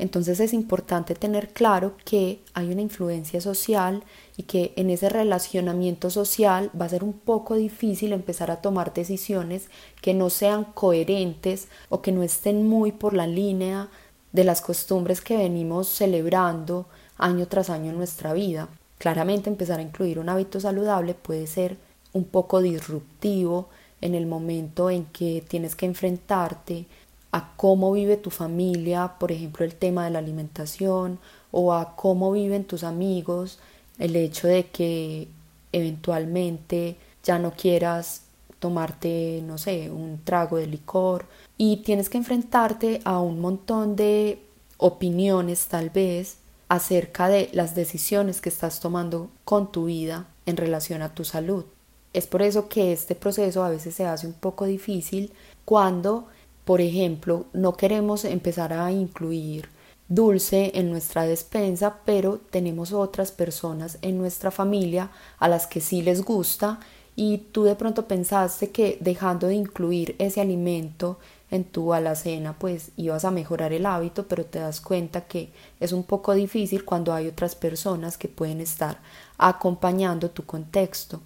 Entonces 0.02 0.40
es 0.40 0.52
importante 0.52 1.14
tener 1.14 1.50
claro 1.50 1.96
que 2.06 2.40
hay 2.56 2.72
una 2.72 2.82
influencia 2.82 3.40
social 3.40 4.04
y 4.36 4.44
que 4.44 4.74
en 4.76 4.90
ese 4.90 5.10
relacionamiento 5.10 6.10
social 6.10 6.72
va 6.80 6.86
a 6.86 6.90
ser 6.90 7.04
un 7.04 7.14
poco 7.14 7.54
difícil 7.54 8.12
empezar 8.12 8.50
a 8.50 8.62
tomar 8.62 8.96
decisiones 8.96 9.68
que 10.02 10.16
no 10.16 10.32
sean 10.32 10.64
coherentes 10.64 11.68
o 11.90 12.02
que 12.02 12.12
no 12.12 12.24
estén 12.24 12.68
muy 12.68 12.92
por 12.92 13.14
la 13.14 13.28
línea 13.28 13.90
de 14.32 14.44
las 14.44 14.62
costumbres 14.62 15.22
que 15.22 15.38
venimos 15.38 15.88
celebrando 15.88 16.88
año 17.20 17.48
tras 17.48 17.70
año 17.70 17.92
en 17.92 17.98
nuestra 17.98 18.34
vida. 18.34 18.70
Claramente 18.98 19.52
empezar 19.52 19.80
a 19.80 19.84
incluir 19.84 20.18
un 20.18 20.30
hábito 20.30 20.60
saludable 20.60 21.14
puede 21.14 21.46
ser 21.46 21.78
un 22.14 22.24
poco 22.24 22.60
disruptivo 22.60 23.70
en 24.02 24.16
el 24.16 24.26
momento 24.26 24.90
en 24.90 25.06
que 25.06 25.44
tienes 25.48 25.76
que 25.76 25.86
enfrentarte 25.86 26.88
a 27.32 27.54
cómo 27.56 27.92
vive 27.94 28.18
tu 28.18 28.30
familia, 28.30 29.14
por 29.20 29.32
ejemplo, 29.32 29.66
el 29.66 29.76
tema 29.76 30.06
de 30.06 30.12
la 30.12 30.20
alimentación, 30.20 31.20
o 31.52 31.74
a 31.74 31.96
cómo 31.96 32.32
viven 32.32 32.64
tus 32.64 32.84
amigos, 32.84 33.60
el 34.00 34.16
hecho 34.16 34.48
de 34.48 34.68
que 34.68 35.28
eventualmente 35.72 36.98
ya 37.24 37.40
no 37.40 37.52
quieras 37.52 38.24
tomarte, 38.60 39.42
no 39.46 39.58
sé, 39.58 39.90
un 39.90 40.22
trago 40.24 40.58
de 40.58 40.68
licor 40.68 41.26
y 41.58 41.78
tienes 41.78 42.10
que 42.10 42.18
enfrentarte 42.18 43.02
a 43.04 43.20
un 43.20 43.40
montón 43.40 43.96
de 43.96 44.40
opiniones 44.78 45.68
tal 45.68 45.90
vez 45.90 46.38
acerca 46.70 47.28
de 47.28 47.50
las 47.54 47.76
decisiones 47.76 48.40
que 48.40 48.50
estás 48.50 48.80
tomando 48.80 49.30
con 49.46 49.72
tu 49.72 49.86
vida 49.86 50.28
en 50.46 50.58
relación 50.58 51.02
a 51.02 51.14
tu 51.14 51.26
salud. 51.26 51.66
Es 52.14 52.28
por 52.28 52.42
eso 52.42 52.70
que 52.70 52.94
este 52.94 53.16
proceso 53.16 53.64
a 53.64 53.70
veces 53.70 53.96
se 53.96 54.06
hace 54.06 54.28
un 54.28 54.34
poco 54.34 54.66
difícil 54.66 55.34
cuando, 55.66 56.28
por 56.66 56.82
ejemplo, 56.82 57.46
no 57.54 57.74
queremos 57.74 58.26
empezar 58.26 58.74
a 58.74 58.92
incluir 58.92 59.70
dulce 60.08 60.72
en 60.76 60.90
nuestra 60.90 61.24
despensa, 61.24 62.00
pero 62.06 62.38
tenemos 62.50 62.92
otras 62.92 63.32
personas 63.32 63.98
en 64.02 64.18
nuestra 64.18 64.52
familia 64.52 65.10
a 65.40 65.48
las 65.48 65.68
que 65.68 65.80
sí 65.80 66.02
les 66.02 66.24
gusta 66.24 66.80
y 67.16 67.38
tú 67.52 67.64
de 67.64 67.76
pronto 67.76 68.08
pensaste 68.08 68.72
que 68.72 68.98
dejando 69.00 69.48
de 69.48 69.56
incluir 69.56 70.16
ese 70.20 70.42
alimento 70.42 71.18
en 71.50 71.64
tu 71.66 71.94
alacena 71.94 72.58
pues 72.58 72.92
ibas 72.98 73.26
a 73.26 73.32
mejorar 73.32 73.74
el 73.74 73.86
hábito, 73.86 74.28
pero 74.28 74.46
te 74.46 74.60
das 74.60 74.82
cuenta 74.82 75.22
que 75.22 75.50
es 75.80 75.92
un 75.92 76.04
poco 76.04 76.34
difícil 76.34 76.86
cuando 76.86 77.14
hay 77.14 77.28
otras 77.28 77.56
personas 77.56 78.18
que 78.18 78.28
pueden 78.28 78.62
estar 78.62 79.00
acompañando 79.38 80.30
tu 80.32 80.46
contexto. 80.46 81.22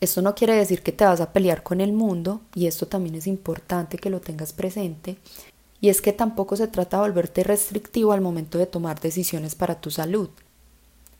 Esto 0.00 0.22
no 0.22 0.34
quiere 0.34 0.54
decir 0.54 0.82
que 0.82 0.92
te 0.92 1.04
vas 1.04 1.20
a 1.20 1.32
pelear 1.32 1.62
con 1.62 1.80
el 1.80 1.92
mundo, 1.92 2.40
y 2.54 2.66
esto 2.66 2.86
también 2.86 3.14
es 3.16 3.26
importante 3.26 3.98
que 3.98 4.10
lo 4.10 4.20
tengas 4.20 4.52
presente, 4.52 5.16
y 5.80 5.88
es 5.88 6.00
que 6.00 6.12
tampoco 6.12 6.56
se 6.56 6.68
trata 6.68 6.96
de 6.98 7.02
volverte 7.02 7.44
restrictivo 7.44 8.12
al 8.12 8.20
momento 8.20 8.58
de 8.58 8.66
tomar 8.66 9.00
decisiones 9.00 9.54
para 9.54 9.80
tu 9.80 9.90
salud, 9.90 10.30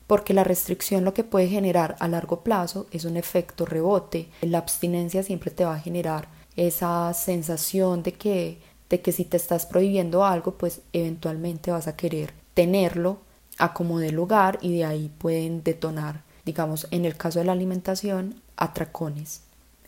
porque 0.07 0.35
la 0.35 0.45
restricción 0.45 1.05
lo 1.05 1.15
que 1.15 1.25
puede 1.25 1.49
generar 1.49 1.97
a 2.01 2.09
largo 2.09 2.41
plazo 2.41 2.87
es 2.91 3.05
un 3.05 3.17
efecto 3.17 3.65
rebote. 3.65 4.29
La 4.43 4.59
abstinencia 4.59 5.23
siempre 5.23 5.51
te 5.51 5.65
va 5.65 5.75
a 5.75 5.81
generar 5.81 6.29
esa 6.57 7.15
sensación 7.15 8.03
de 8.03 8.13
que, 8.15 8.59
de 8.89 9.01
que 9.01 9.13
si 9.13 9.25
te 9.25 9.37
estás 9.37 9.67
prohibiendo 9.67 10.25
algo, 10.25 10.55
pues 10.55 10.81
eventualmente 10.93 11.71
vas 11.71 11.87
a 11.87 11.97
querer 11.97 12.35
tenerlo 12.55 13.19
a 13.59 13.73
como 13.73 13.99
de 13.99 14.11
lugar 14.11 14.59
y 14.63 14.77
de 14.79 14.85
ahí 14.85 15.11
pueden 15.19 15.63
detonar, 15.63 16.23
digamos, 16.45 16.87
en 16.91 17.05
el 17.05 17.17
caso 17.17 17.39
de 17.39 17.45
la 17.45 17.53
alimentación, 17.53 18.41
atracones. 18.57 19.43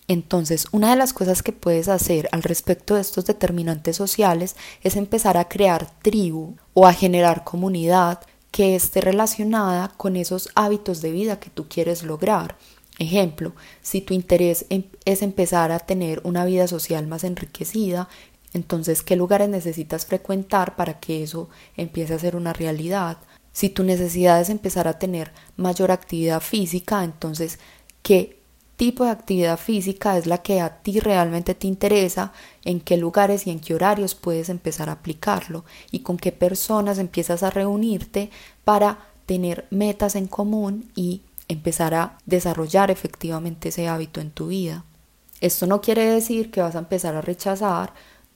Entonces, 0.09 0.67
una 0.73 0.91
de 0.91 0.97
las 0.97 1.13
cosas 1.13 1.43
que 1.43 1.53
puedes 1.53 1.89
hacer 1.89 2.29
al 2.33 2.43
respecto 2.43 2.95
de 2.95 3.01
estos 3.01 3.25
determinantes 3.25 3.97
sociales 3.97 4.57
es 4.83 4.97
empezar 4.97 5.37
a 5.37 5.49
crear 5.49 5.89
tribu 6.03 6.57
o 6.75 6.87
a 6.87 6.93
generar 6.93 7.45
comunidad 7.45 8.21
que 8.51 8.77
esté 8.77 9.01
relacionada 9.01 9.89
con 9.97 10.17
esos 10.17 10.51
hábitos 10.55 11.01
de 11.01 11.13
vida 11.13 11.41
que 11.41 11.51
tú 11.51 11.69
quieres 11.69 12.03
lograr. 12.03 12.57
Ejemplo, 12.99 13.55
si 13.81 14.03
tu 14.03 14.13
interés 14.13 14.67
em, 14.69 14.85
es 15.05 15.23
empezar 15.23 15.73
a 15.73 15.79
tener 15.79 16.21
una 16.25 16.45
vida 16.45 16.69
social 16.69 17.07
más 17.07 17.25
enriquecida, 17.25 18.09
entonces, 18.53 19.03
¿qué 19.03 19.17
lugares 19.17 19.49
necesitas 19.49 20.05
frecuentar 20.05 20.77
para 20.77 21.01
que 21.01 21.23
eso 21.23 21.49
empiece 21.77 22.13
a 22.13 22.19
ser 22.19 22.37
una 22.37 22.53
realidad? 22.53 23.17
Si 23.53 23.69
tu 23.69 23.85
necesidad 23.85 24.41
es 24.41 24.51
empezar 24.51 24.89
a 24.89 24.99
tener 24.99 25.33
mayor 25.57 25.91
actividad 25.91 26.41
física, 26.41 27.05
entonces, 27.05 27.59
¿qué 28.03 28.39
tipo 28.77 29.05
de 29.05 29.11
actividad 29.11 29.59
física 29.59 30.17
es 30.17 30.27
la 30.27 30.39
que 30.39 30.61
a 30.61 30.83
ti 30.83 31.01
realmente 31.01 31.55
te 31.55 31.67
interesa? 31.67 32.33
¿En 32.65 32.81
qué 32.81 32.97
lugares 32.97 33.47
y 33.47 33.51
en 33.51 33.61
qué 33.61 33.75
horarios 33.75 34.15
puedes 34.15 34.49
empezar 34.49 34.89
a 34.89 34.93
aplicarlo? 34.93 35.65
¿Y 35.91 36.01
con 36.01 36.17
qué 36.17 36.33
personas 36.33 36.99
empiezas 36.99 37.43
a 37.43 37.51
reunirte 37.51 38.31
para 38.65 38.99
tener 39.27 39.67
metas 39.71 40.17
en 40.17 40.27
común 40.27 40.91
y 40.97 41.23
empezar 41.49 41.95
a 41.95 42.19
desarrollar 42.27 42.91
efectivamente 42.91 43.69
ese 43.69 43.87
hábito 43.87 44.21
en 44.21 44.31
tu 44.31 44.49
vida? 44.49 44.85
Esto 45.41 45.67
no 45.67 45.81
quiere 45.81 46.07
decir 46.07 46.51
que 46.51 46.63
vas 46.63 46.75
a 46.75 46.81
empezar 46.81 47.15
a 47.17 47.21
rechazar 47.21 47.93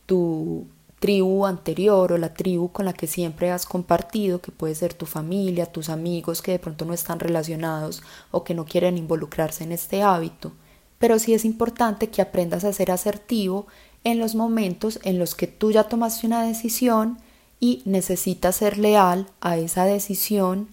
tu 0.07 0.67
tribu 0.99 1.45
anterior 1.45 2.13
o 2.13 2.19
la 2.19 2.33
tribu 2.35 2.73
con 2.73 2.87
la 2.87 2.93
que 2.93 3.07
siempre 3.07 3.51
has 3.51 3.67
compartido, 3.67 4.41
que 4.41 4.53
puede 4.53 4.75
ser 4.75 4.95
tu 4.95 5.07
familia, 5.07 5.67
tus 5.67 5.89
amigos 5.89 6.43
que 6.43 6.53
de 6.53 6.59
pronto 6.59 6.85
no 6.85 6.95
están 6.95 7.21
relacionados 7.21 8.03
o 8.31 8.45
que 8.45 8.55
no 8.55 8.65
quieren 8.65 8.99
involucrarse 8.99 9.65
en 9.65 9.73
este 9.73 10.03
hábito. 10.03 10.53
Pero 10.99 11.19
sí 11.19 11.35
es 11.35 11.45
importante 11.45 12.09
que 12.09 12.23
aprendas 12.23 12.65
a 12.65 12.73
ser 12.73 12.91
asertivo 12.91 13.67
en 14.05 14.19
los 14.19 14.35
momentos 14.35 14.99
en 15.03 15.19
los 15.19 15.35
que 15.35 15.47
tú 15.47 15.71
ya 15.71 15.85
tomaste 15.85 16.27
una 16.27 16.43
decisión 16.45 17.19
y 17.61 17.83
necesitas 17.85 18.57
ser 18.57 18.79
leal 18.79 19.27
a 19.41 19.57
esa 19.59 19.85
decisión 19.85 20.69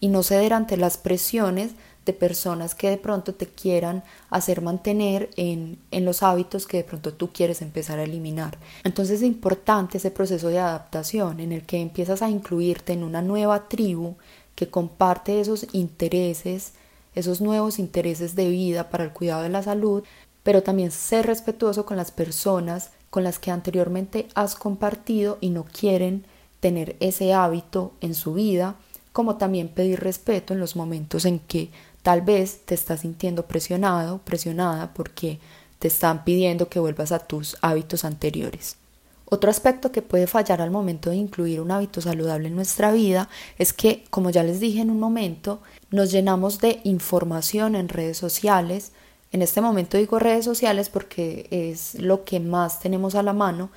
y 0.00 0.08
no 0.08 0.22
ceder 0.22 0.52
ante 0.52 0.76
las 0.76 0.98
presiones 0.98 1.72
personas 2.12 2.74
que 2.74 2.90
de 2.90 2.98
pronto 2.98 3.34
te 3.34 3.46
quieran 3.46 4.02
hacer 4.30 4.60
mantener 4.60 5.30
en, 5.36 5.78
en, 5.90 6.04
los 6.04 6.22
hábitos 6.22 6.66
que 6.66 6.78
de 6.78 6.84
pronto 6.84 7.14
tú 7.14 7.30
quieres 7.32 7.62
empezar 7.62 7.98
a 7.98 8.04
eliminar. 8.04 8.58
Entonces 8.84 9.16
es 9.16 9.26
importante 9.26 9.98
ese 9.98 10.10
proceso 10.10 10.48
de 10.48 10.58
adaptación 10.58 11.40
en 11.40 11.52
el 11.52 11.64
que 11.64 11.80
empiezas 11.80 12.22
a 12.22 12.30
incluirte 12.30 12.92
en 12.92 13.04
una 13.04 13.22
nueva 13.22 13.68
tribu 13.68 14.16
que 14.54 14.68
comparte 14.68 15.40
esos 15.40 15.66
intereses, 15.72 16.72
esos 17.14 17.40
nuevos 17.40 17.78
intereses 17.78 18.34
de 18.34 18.48
vida 18.48 18.90
para 18.90 19.04
el 19.04 19.12
cuidado 19.12 19.42
de 19.42 19.48
la 19.48 19.62
salud, 19.62 20.02
pero 20.42 20.62
también 20.62 20.90
ser 20.90 21.26
respetuoso 21.26 21.84
con 21.84 21.96
las 21.96 22.10
personas 22.10 22.90
con 23.10 23.24
las 23.24 23.38
que 23.38 23.50
anteriormente 23.50 24.28
has 24.34 24.54
compartido 24.54 25.38
y 25.40 25.50
no 25.50 25.64
quieren 25.64 26.24
tener 26.60 26.96
ese 27.00 27.32
hábito 27.32 27.92
en 28.00 28.14
su 28.14 28.34
vida, 28.34 28.76
como 29.12 29.36
también 29.36 29.68
pedir 29.68 30.00
respeto 30.00 30.52
en 30.52 30.60
los 30.60 30.76
momentos 30.76 31.24
en 31.24 31.38
que 31.38 31.70
Tal 32.08 32.22
vez 32.22 32.60
te 32.64 32.74
estás 32.74 33.00
sintiendo 33.00 33.44
presionado, 33.44 34.16
presionada 34.24 34.94
porque 34.94 35.40
te 35.78 35.88
están 35.88 36.24
pidiendo 36.24 36.70
que 36.70 36.80
vuelvas 36.80 37.12
a 37.12 37.18
tus 37.18 37.58
hábitos 37.60 38.06
anteriores. 38.06 38.76
Otro 39.26 39.50
aspecto 39.50 39.92
que 39.92 40.00
puede 40.00 40.26
fallar 40.26 40.62
al 40.62 40.70
momento 40.70 41.10
de 41.10 41.16
incluir 41.16 41.60
un 41.60 41.70
hábito 41.70 42.00
saludable 42.00 42.48
en 42.48 42.56
nuestra 42.56 42.92
vida 42.92 43.28
es 43.58 43.74
que, 43.74 44.06
como 44.08 44.30
ya 44.30 44.42
les 44.42 44.58
dije 44.58 44.80
en 44.80 44.88
un 44.88 44.98
momento, 44.98 45.60
nos 45.90 46.10
llenamos 46.10 46.60
de 46.60 46.80
información 46.84 47.76
en 47.76 47.90
redes 47.90 48.16
sociales. 48.16 48.92
En 49.30 49.42
este 49.42 49.60
momento 49.60 49.98
digo 49.98 50.18
redes 50.18 50.46
sociales 50.46 50.88
porque 50.88 51.46
es 51.50 51.94
lo 51.96 52.24
que 52.24 52.40
más 52.40 52.80
tenemos 52.80 53.16
a 53.16 53.22
la 53.22 53.34
mano, 53.34 53.68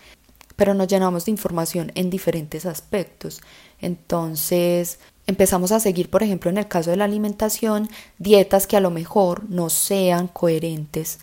pero 0.55 0.73
nos 0.73 0.87
llenamos 0.87 1.25
de 1.25 1.31
información 1.31 1.91
en 1.95 2.09
diferentes 2.09 2.65
aspectos. 2.65 3.41
Entonces, 3.81 4.99
empezamos 5.27 5.71
a 5.71 5.79
seguir, 5.79 6.09
por 6.09 6.23
ejemplo, 6.23 6.49
en 6.49 6.57
el 6.57 6.67
caso 6.67 6.89
de 6.89 6.97
la 6.97 7.05
alimentación, 7.05 7.89
dietas 8.17 8.67
que 8.67 8.77
a 8.77 8.81
lo 8.81 8.91
mejor 8.91 9.49
no 9.49 9.69
sean 9.69 10.27
coherentes 10.27 11.19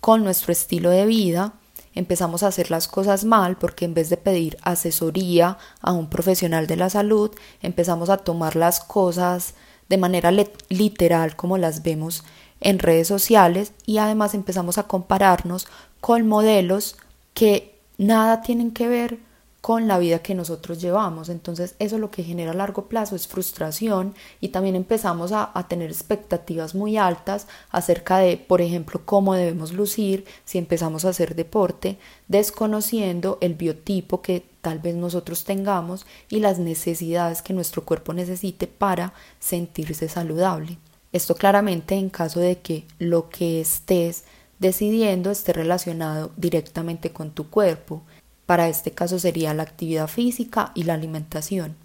con 0.00 0.24
nuestro 0.24 0.52
estilo 0.52 0.90
de 0.90 1.06
vida, 1.06 1.54
empezamos 1.94 2.42
a 2.42 2.48
hacer 2.48 2.70
las 2.70 2.88
cosas 2.88 3.24
mal 3.24 3.56
porque 3.56 3.84
en 3.84 3.94
vez 3.94 4.08
de 4.08 4.16
pedir 4.16 4.56
asesoría 4.62 5.58
a 5.80 5.92
un 5.92 6.08
profesional 6.08 6.66
de 6.66 6.76
la 6.76 6.90
salud, 6.90 7.30
empezamos 7.62 8.10
a 8.10 8.18
tomar 8.18 8.56
las 8.56 8.80
cosas 8.80 9.54
de 9.88 9.98
manera 9.98 10.30
literal 10.68 11.36
como 11.36 11.58
las 11.58 11.82
vemos 11.82 12.24
en 12.60 12.78
redes 12.78 13.08
sociales 13.08 13.72
y 13.86 13.98
además 13.98 14.34
empezamos 14.34 14.78
a 14.78 14.84
compararnos 14.84 15.66
con 16.00 16.26
modelos 16.26 16.96
que 17.34 17.78
nada 17.98 18.42
tienen 18.42 18.70
que 18.70 18.88
ver 18.88 19.18
con 19.60 19.88
la 19.88 19.98
vida 19.98 20.20
que 20.20 20.34
nosotros 20.34 20.80
llevamos. 20.80 21.28
Entonces 21.28 21.74
eso 21.78 21.98
lo 21.98 22.10
que 22.10 22.22
genera 22.22 22.52
a 22.52 22.54
largo 22.54 22.86
plazo 22.86 23.16
es 23.16 23.28
frustración 23.28 24.14
y 24.40 24.48
también 24.48 24.76
empezamos 24.76 25.32
a, 25.32 25.50
a, 25.54 25.68
tener 25.68 25.90
expectativas 25.90 26.74
muy 26.74 26.96
altas 26.96 27.46
acerca 27.70 28.18
de, 28.18 28.36
por 28.36 28.60
ejemplo, 28.62 29.02
cómo 29.04 29.34
debemos 29.34 29.72
lucir 29.72 30.24
si 30.44 30.58
empezamos 30.58 31.04
a 31.04 31.10
hacer 31.10 31.34
deporte, 31.34 31.98
desconociendo 32.28 33.38
el 33.40 33.54
biotipo 33.54 34.22
que 34.22 34.44
tal 34.60 34.78
vez 34.78 34.94
nosotros 34.94 35.44
tengamos 35.44 36.06
y 36.28 36.40
las 36.40 36.58
necesidades 36.58 37.42
que 37.42 37.52
nuestro 37.52 37.84
cuerpo 37.84 38.12
necesite 38.12 38.66
para 38.66 39.12
sentirse 39.38 40.08
saludable. 40.08 40.78
Esto 41.12 41.34
claramente 41.34 41.96
en 41.96 42.08
caso 42.08 42.40
de 42.40 42.58
que 42.58 42.86
lo 42.98 43.28
que 43.28 43.60
estés 43.60 44.24
decidiendo 44.58 45.30
esté 45.30 45.52
relacionado 45.52 46.30
directamente 46.36 47.12
con 47.12 47.32
tu 47.32 47.48
cuerpo 47.48 48.02
para 48.50 48.68
este 48.68 48.90
caso 48.90 49.20
sería 49.20 49.54
la 49.54 49.62
actividad 49.62 50.08
física 50.08 50.72
y 50.74 50.82
la 50.82 50.94
alimentación. 50.94 51.76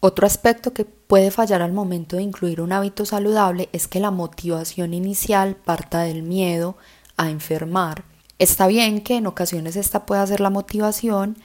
Otro 0.00 0.26
aspecto 0.26 0.72
que 0.72 0.84
puede 0.84 1.30
fallar 1.30 1.62
al 1.62 1.72
momento 1.72 2.16
de 2.16 2.24
incluir 2.24 2.60
un 2.60 2.72
hábito 2.72 3.04
saludable 3.04 3.68
es 3.72 3.86
que 3.86 4.00
la 4.00 4.10
motivación 4.10 4.94
inicial 4.94 5.54
parta 5.54 6.00
del 6.00 6.24
miedo 6.24 6.76
a 7.16 7.30
enfermar. 7.30 8.02
Está 8.40 8.66
bien 8.66 9.00
que 9.02 9.14
en 9.14 9.28
ocasiones 9.28 9.76
esta 9.76 10.06
pueda 10.06 10.26
ser 10.26 10.40
la 10.40 10.50
motivación, 10.50 11.36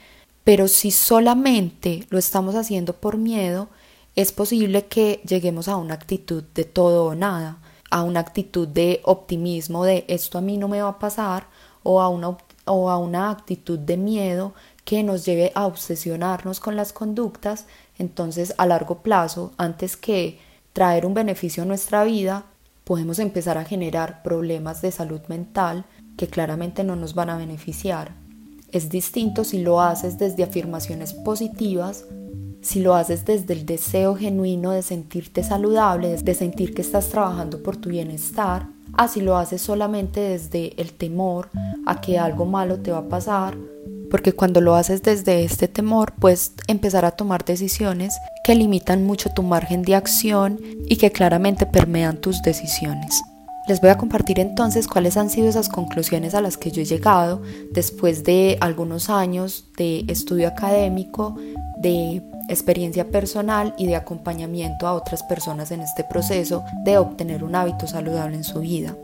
pero 0.43 0.67
si 0.67 0.89
solamente 0.89 2.07
lo 2.09 2.17
estamos 2.17 2.55
haciendo 2.55 2.93
por 2.93 3.17
miedo, 3.17 3.69
es 4.15 4.31
posible 4.31 4.87
que 4.87 5.21
lleguemos 5.23 5.67
a 5.67 5.77
una 5.77 5.93
actitud 5.93 6.43
de 6.55 6.63
todo 6.63 7.05
o 7.05 7.13
nada, 7.13 7.59
a 7.91 8.01
una 8.01 8.21
actitud 8.21 8.67
de 8.67 9.01
optimismo 9.03 9.85
de 9.85 10.03
esto 10.07 10.39
a 10.39 10.41
mí 10.41 10.57
no 10.57 10.67
me 10.67 10.81
va 10.81 10.89
a 10.89 10.97
pasar 10.97 11.45
o 11.83 12.01
a 12.01 12.09
una 12.09 12.29
o 12.65 12.89
a 12.89 12.97
una 12.97 13.29
actitud 13.29 13.79
de 13.79 13.97
miedo 13.97 14.53
que 14.85 15.03
nos 15.03 15.25
lleve 15.25 15.51
a 15.55 15.65
obsesionarnos 15.65 16.59
con 16.59 16.75
las 16.75 16.93
conductas, 16.93 17.65
entonces 17.97 18.53
a 18.57 18.65
largo 18.65 19.01
plazo, 19.01 19.51
antes 19.57 19.97
que 19.97 20.39
traer 20.73 21.05
un 21.05 21.13
beneficio 21.13 21.63
a 21.63 21.65
nuestra 21.65 22.03
vida, 22.03 22.45
podemos 22.83 23.19
empezar 23.19 23.57
a 23.57 23.65
generar 23.65 24.23
problemas 24.23 24.81
de 24.81 24.91
salud 24.91 25.21
mental 25.27 25.85
que 26.17 26.27
claramente 26.27 26.83
no 26.83 26.95
nos 26.95 27.13
van 27.13 27.29
a 27.29 27.37
beneficiar. 27.37 28.13
Es 28.71 28.89
distinto 28.89 29.43
si 29.43 29.59
lo 29.59 29.81
haces 29.81 30.17
desde 30.17 30.43
afirmaciones 30.43 31.13
positivas, 31.13 32.05
si 32.61 32.81
lo 32.81 32.95
haces 32.95 33.25
desde 33.25 33.53
el 33.53 33.65
deseo 33.65 34.15
genuino 34.15 34.71
de 34.71 34.81
sentirte 34.81 35.43
saludable, 35.43 36.17
de 36.17 36.33
sentir 36.33 36.73
que 36.73 36.81
estás 36.81 37.09
trabajando 37.09 37.61
por 37.61 37.77
tu 37.77 37.89
bienestar, 37.89 38.67
así 38.93 39.21
lo 39.21 39.37
haces 39.37 39.61
solamente 39.61 40.19
desde 40.19 40.79
el 40.81 40.93
temor 40.93 41.49
a 41.85 42.01
que 42.01 42.17
algo 42.17 42.45
malo 42.45 42.79
te 42.79 42.91
va 42.91 42.99
a 42.99 43.09
pasar, 43.09 43.57
porque 44.09 44.33
cuando 44.33 44.61
lo 44.61 44.75
haces 44.75 45.01
desde 45.01 45.43
este 45.43 45.67
temor, 45.67 46.13
puedes 46.19 46.53
empezar 46.67 47.03
a 47.03 47.11
tomar 47.11 47.45
decisiones 47.45 48.13
que 48.43 48.55
limitan 48.55 49.03
mucho 49.05 49.31
tu 49.33 49.41
margen 49.41 49.81
de 49.81 49.95
acción 49.95 50.59
y 50.87 50.97
que 50.97 51.11
claramente 51.11 51.65
permean 51.65 52.17
tus 52.17 52.41
decisiones. 52.41 53.21
Les 53.67 53.79
voy 53.79 53.91
a 53.91 53.97
compartir 53.97 54.39
entonces 54.39 54.87
cuáles 54.87 55.15
han 55.15 55.29
sido 55.29 55.47
esas 55.47 55.69
conclusiones 55.69 56.35
a 56.35 56.41
las 56.41 56.57
que 56.57 56.69
yo 56.69 56.81
he 56.81 56.85
llegado 56.85 57.41
después 57.71 58.25
de 58.25 58.57
algunos 58.59 59.09
años 59.09 59.65
de 59.77 60.03
estudio 60.09 60.49
académico, 60.49 61.37
de 61.77 62.21
experiencia 62.49 63.09
personal 63.09 63.73
y 63.77 63.87
de 63.87 63.95
acompañamiento 63.95 64.87
a 64.87 64.93
otras 64.93 65.23
personas 65.23 65.71
en 65.71 65.81
este 65.81 66.03
proceso 66.03 66.63
de 66.83 66.97
obtener 66.97 67.43
un 67.43 67.55
hábito 67.55 67.87
saludable 67.87 68.35
en 68.35 68.43
su 68.43 68.59
vida. 68.59 68.95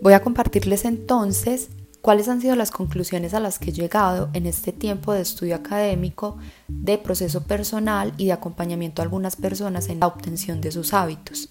Voy 0.00 0.12
a 0.12 0.22
compartirles 0.22 0.84
entonces 0.84 1.68
cuáles 2.02 2.28
han 2.28 2.42
sido 2.42 2.54
las 2.56 2.70
conclusiones 2.70 3.32
a 3.32 3.40
las 3.40 3.58
que 3.58 3.70
he 3.70 3.72
llegado 3.72 4.28
en 4.34 4.44
este 4.44 4.72
tiempo 4.72 5.14
de 5.14 5.22
estudio 5.22 5.54
académico, 5.56 6.36
de 6.68 6.98
proceso 6.98 7.44
personal 7.44 8.12
y 8.18 8.26
de 8.26 8.32
acompañamiento 8.32 9.00
a 9.00 9.04
algunas 9.04 9.36
personas 9.36 9.88
en 9.88 10.00
la 10.00 10.08
obtención 10.08 10.60
de 10.60 10.70
sus 10.70 10.92
hábitos. 10.92 11.48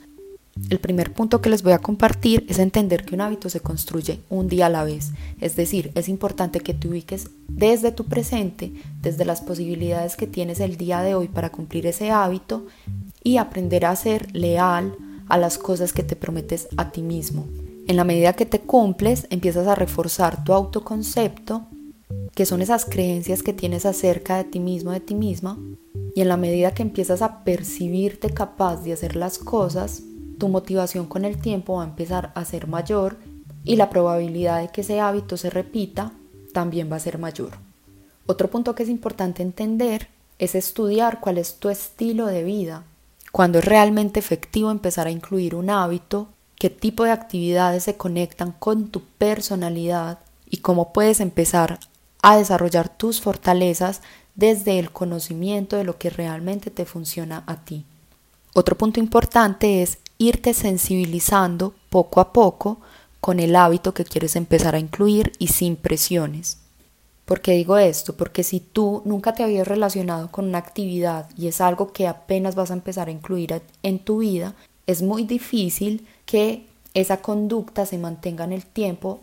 El 0.69 0.79
primer 0.79 1.13
punto 1.13 1.41
que 1.41 1.49
les 1.49 1.63
voy 1.63 1.73
a 1.73 1.79
compartir 1.79 2.45
es 2.47 2.59
entender 2.59 3.05
que 3.05 3.15
un 3.15 3.21
hábito 3.21 3.49
se 3.49 3.59
construye 3.59 4.19
un 4.29 4.47
día 4.47 4.67
a 4.67 4.69
la 4.69 4.83
vez, 4.83 5.11
es 5.41 5.55
decir, 5.55 5.91
es 5.95 6.07
importante 6.07 6.59
que 6.59 6.75
te 6.75 6.87
ubiques 6.87 7.29
desde 7.47 7.91
tu 7.91 8.05
presente, 8.05 8.71
desde 9.01 9.25
las 9.25 9.41
posibilidades 9.41 10.15
que 10.15 10.27
tienes 10.27 10.59
el 10.59 10.77
día 10.77 11.01
de 11.01 11.15
hoy 11.15 11.27
para 11.27 11.51
cumplir 11.51 11.87
ese 11.87 12.11
hábito 12.11 12.67
y 13.23 13.37
aprender 13.37 13.85
a 13.85 13.95
ser 13.95 14.35
leal 14.35 14.95
a 15.27 15.37
las 15.37 15.57
cosas 15.57 15.91
que 15.91 16.03
te 16.03 16.15
prometes 16.15 16.67
a 16.77 16.91
ti 16.91 17.01
mismo. 17.01 17.47
En 17.87 17.95
la 17.95 18.03
medida 18.03 18.33
que 18.33 18.45
te 18.45 18.59
cumples, 18.59 19.25
empiezas 19.31 19.67
a 19.67 19.75
reforzar 19.75 20.43
tu 20.43 20.53
autoconcepto, 20.53 21.67
que 22.35 22.45
son 22.45 22.61
esas 22.61 22.85
creencias 22.85 23.41
que 23.41 23.53
tienes 23.53 23.85
acerca 23.85 24.37
de 24.37 24.43
ti 24.43 24.59
mismo, 24.59 24.91
de 24.91 24.99
ti 24.99 25.15
misma, 25.15 25.57
y 26.15 26.21
en 26.21 26.27
la 26.27 26.37
medida 26.37 26.73
que 26.73 26.83
empiezas 26.83 27.23
a 27.23 27.43
percibirte 27.43 28.29
capaz 28.29 28.83
de 28.83 28.93
hacer 28.93 29.15
las 29.15 29.39
cosas, 29.39 30.03
tu 30.43 30.49
motivación 30.49 31.05
con 31.05 31.23
el 31.23 31.37
tiempo 31.37 31.75
va 31.75 31.83
a 31.83 31.87
empezar 31.87 32.33
a 32.35 32.43
ser 32.43 32.67
mayor 32.67 33.15
y 33.63 33.77
la 33.77 33.89
probabilidad 33.89 34.59
de 34.59 34.67
que 34.67 34.81
ese 34.81 34.99
hábito 34.99 35.37
se 35.37 35.49
repita 35.49 36.11
también 36.51 36.91
va 36.91 36.97
a 36.97 36.99
ser 36.99 37.17
mayor. 37.17 37.51
Otro 38.25 38.49
punto 38.49 38.75
que 38.75 38.83
es 38.83 38.89
importante 38.89 39.41
entender 39.41 40.09
es 40.39 40.53
estudiar 40.53 41.21
cuál 41.21 41.37
es 41.37 41.59
tu 41.59 41.69
estilo 41.69 42.25
de 42.25 42.43
vida, 42.43 42.83
cuando 43.31 43.59
es 43.59 43.63
realmente 43.63 44.19
efectivo 44.19 44.69
empezar 44.69 45.07
a 45.07 45.11
incluir 45.11 45.55
un 45.55 45.69
hábito, 45.69 46.27
qué 46.55 46.69
tipo 46.69 47.05
de 47.05 47.11
actividades 47.11 47.85
se 47.85 47.95
conectan 47.95 48.51
con 48.51 48.89
tu 48.89 48.99
personalidad 49.17 50.19
y 50.49 50.57
cómo 50.57 50.91
puedes 50.91 51.21
empezar 51.21 51.79
a 52.21 52.35
desarrollar 52.35 52.89
tus 52.89 53.21
fortalezas 53.21 54.01
desde 54.35 54.77
el 54.77 54.91
conocimiento 54.91 55.77
de 55.77 55.85
lo 55.85 55.97
que 55.97 56.09
realmente 56.09 56.69
te 56.69 56.83
funciona 56.83 57.45
a 57.47 57.63
ti. 57.63 57.85
Otro 58.53 58.77
punto 58.77 58.99
importante 58.99 59.81
es 59.81 59.99
irte 60.27 60.53
sensibilizando 60.53 61.73
poco 61.89 62.19
a 62.19 62.33
poco 62.33 62.79
con 63.19 63.39
el 63.39 63.55
hábito 63.55 63.93
que 63.93 64.05
quieres 64.05 64.35
empezar 64.35 64.75
a 64.75 64.79
incluir 64.79 65.31
y 65.39 65.47
sin 65.47 65.75
presiones. 65.75 66.57
¿Por 67.25 67.41
qué 67.41 67.53
digo 67.53 67.77
esto? 67.77 68.17
Porque 68.17 68.43
si 68.43 68.59
tú 68.59 69.01
nunca 69.05 69.33
te 69.33 69.43
habías 69.43 69.67
relacionado 69.67 70.29
con 70.29 70.45
una 70.45 70.57
actividad 70.57 71.29
y 71.37 71.47
es 71.47 71.61
algo 71.61 71.93
que 71.93 72.07
apenas 72.07 72.55
vas 72.55 72.69
a 72.69 72.73
empezar 72.73 73.07
a 73.07 73.11
incluir 73.11 73.61
en 73.81 73.99
tu 73.99 74.17
vida, 74.17 74.55
es 74.87 75.01
muy 75.01 75.23
difícil 75.23 76.05
que 76.25 76.67
esa 76.93 77.17
conducta 77.21 77.85
se 77.85 77.97
mantenga 77.97 78.43
en 78.43 78.51
el 78.51 78.65
tiempo. 78.65 79.21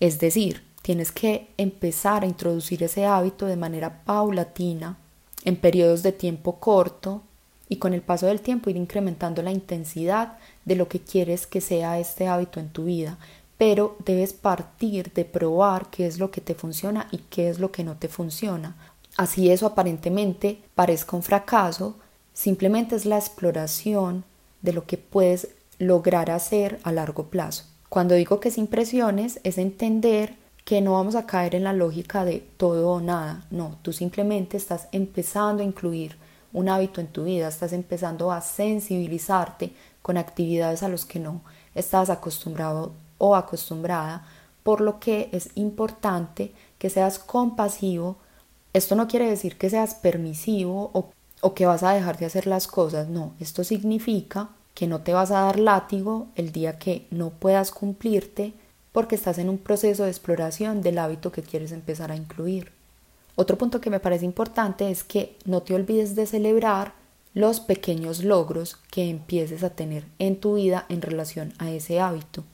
Es 0.00 0.18
decir, 0.18 0.64
tienes 0.82 1.12
que 1.12 1.48
empezar 1.56 2.24
a 2.24 2.26
introducir 2.26 2.82
ese 2.82 3.04
hábito 3.06 3.46
de 3.46 3.56
manera 3.56 4.02
paulatina, 4.04 4.98
en 5.44 5.56
periodos 5.56 6.02
de 6.02 6.12
tiempo 6.12 6.56
corto, 6.56 7.22
y 7.70 7.76
con 7.76 7.94
el 7.94 8.02
paso 8.02 8.26
del 8.26 8.42
tiempo 8.42 8.68
ir 8.68 8.76
incrementando 8.76 9.40
la 9.42 9.52
intensidad 9.52 10.36
de 10.66 10.76
lo 10.76 10.88
que 10.88 11.00
quieres 11.00 11.46
que 11.46 11.62
sea 11.62 11.98
este 11.98 12.26
hábito 12.26 12.60
en 12.60 12.68
tu 12.68 12.84
vida 12.84 13.16
pero 13.60 13.94
debes 14.06 14.32
partir 14.32 15.12
de 15.12 15.26
probar 15.26 15.90
qué 15.90 16.06
es 16.06 16.18
lo 16.18 16.30
que 16.30 16.40
te 16.40 16.54
funciona 16.54 17.08
y 17.10 17.18
qué 17.28 17.50
es 17.50 17.58
lo 17.58 17.70
que 17.70 17.84
no 17.84 17.94
te 17.94 18.08
funciona. 18.08 18.74
Así 19.18 19.50
eso 19.50 19.66
aparentemente 19.66 20.62
parezca 20.74 21.14
un 21.14 21.22
fracaso, 21.22 21.96
simplemente 22.32 22.96
es 22.96 23.04
la 23.04 23.18
exploración 23.18 24.24
de 24.62 24.72
lo 24.72 24.86
que 24.86 24.96
puedes 24.96 25.48
lograr 25.78 26.30
hacer 26.30 26.80
a 26.84 26.92
largo 26.92 27.24
plazo. 27.24 27.64
Cuando 27.90 28.14
digo 28.14 28.40
que 28.40 28.48
es 28.48 28.56
impresiones, 28.56 29.40
es 29.44 29.58
entender 29.58 30.36
que 30.64 30.80
no 30.80 30.94
vamos 30.94 31.14
a 31.14 31.26
caer 31.26 31.54
en 31.54 31.64
la 31.64 31.74
lógica 31.74 32.24
de 32.24 32.42
todo 32.56 32.92
o 32.92 33.00
nada. 33.02 33.44
No, 33.50 33.76
tú 33.82 33.92
simplemente 33.92 34.56
estás 34.56 34.88
empezando 34.90 35.62
a 35.62 35.66
incluir 35.66 36.16
un 36.52 36.68
hábito 36.68 37.00
en 37.00 37.06
tu 37.08 37.24
vida, 37.24 37.48
estás 37.48 37.72
empezando 37.72 38.32
a 38.32 38.40
sensibilizarte 38.40 39.72
con 40.02 40.16
actividades 40.16 40.82
a 40.82 40.88
los 40.88 41.06
que 41.06 41.20
no 41.20 41.42
estás 41.74 42.10
acostumbrado 42.10 42.92
o 43.18 43.36
acostumbrada, 43.36 44.26
por 44.62 44.80
lo 44.80 44.98
que 45.00 45.28
es 45.32 45.50
importante 45.54 46.52
que 46.78 46.90
seas 46.90 47.18
compasivo. 47.18 48.16
Esto 48.72 48.94
no 48.94 49.08
quiere 49.08 49.28
decir 49.28 49.56
que 49.56 49.70
seas 49.70 49.94
permisivo 49.94 50.90
o, 50.92 51.10
o 51.40 51.54
que 51.54 51.66
vas 51.66 51.82
a 51.82 51.92
dejar 51.92 52.18
de 52.18 52.26
hacer 52.26 52.46
las 52.46 52.66
cosas, 52.66 53.08
no, 53.08 53.34
esto 53.40 53.64
significa 53.64 54.48
que 54.74 54.86
no 54.86 55.00
te 55.00 55.12
vas 55.12 55.30
a 55.30 55.40
dar 55.40 55.58
látigo 55.58 56.28
el 56.36 56.52
día 56.52 56.78
que 56.78 57.06
no 57.10 57.30
puedas 57.30 57.70
cumplirte 57.70 58.54
porque 58.92 59.14
estás 59.14 59.38
en 59.38 59.48
un 59.48 59.58
proceso 59.58 60.04
de 60.04 60.10
exploración 60.10 60.82
del 60.82 60.98
hábito 60.98 61.32
que 61.32 61.42
quieres 61.42 61.72
empezar 61.72 62.10
a 62.10 62.16
incluir. 62.16 62.72
Otro 63.40 63.56
punto 63.56 63.80
que 63.80 63.88
me 63.88 64.00
parece 64.00 64.26
importante 64.26 64.90
es 64.90 65.02
que 65.02 65.38
no 65.46 65.62
te 65.62 65.72
olvides 65.74 66.14
de 66.14 66.26
celebrar 66.26 66.92
los 67.32 67.58
pequeños 67.60 68.22
logros 68.22 68.76
que 68.90 69.08
empieces 69.08 69.64
a 69.64 69.70
tener 69.70 70.04
en 70.18 70.38
tu 70.38 70.56
vida 70.56 70.84
en 70.90 71.00
relación 71.00 71.54
a 71.56 71.70
ese 71.70 72.00
hábito 72.00 72.44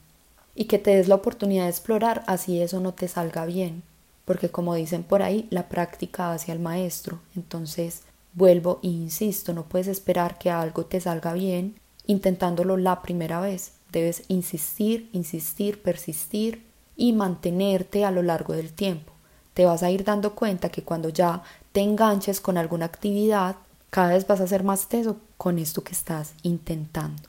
y 0.55 0.67
que 0.67 0.79
te 0.79 0.95
des 0.95 1.09
la 1.09 1.17
oportunidad 1.17 1.65
de 1.65 1.71
explorar 1.71 2.23
así 2.29 2.63
eso 2.63 2.79
no 2.79 2.95
te 2.95 3.09
salga 3.09 3.47
bien, 3.47 3.83
porque 4.25 4.51
como 4.51 4.77
dicen 4.77 5.03
por 5.03 5.25
ahí, 5.25 5.49
la 5.51 5.69
práctica 5.69 6.33
hacia 6.33 6.55
el 6.55 6.61
maestro. 6.61 7.19
Entonces, 7.35 8.03
vuelvo 8.35 8.79
e 8.85 8.87
insisto, 8.87 9.53
no 9.55 9.65
puedes 9.65 9.89
esperar 9.89 10.39
que 10.39 10.53
algo 10.53 10.87
te 10.87 11.01
salga 11.01 11.33
bien 11.33 11.81
intentándolo 12.07 12.77
la 12.77 13.03
primera 13.03 13.41
vez. 13.41 13.73
Debes 13.91 14.23
insistir, 14.29 15.11
insistir, 15.13 15.83
persistir 15.83 16.65
y 16.95 17.13
mantenerte 17.13 18.05
a 18.05 18.13
lo 18.13 18.23
largo 18.23 18.53
del 18.53 18.73
tiempo. 18.73 19.16
Te 19.57 19.65
vas 19.65 19.83
a 19.83 19.91
ir 19.91 20.05
dando 20.05 20.35
cuenta 20.35 20.69
que 20.69 20.83
cuando 20.83 21.09
ya 21.09 21.43
te 21.73 21.81
enganches 21.81 22.43
con 22.43 22.59
alguna 22.59 22.85
actividad, 22.85 23.57
cada 23.89 24.09
vez 24.09 24.27
vas 24.27 24.43
a 24.43 24.47
ser 24.47 24.63
más 24.65 24.89
teso 24.89 25.17
con 25.39 25.59
esto 25.59 25.83
que 25.83 25.93
estás 25.93 26.35
intentando. 26.43 27.23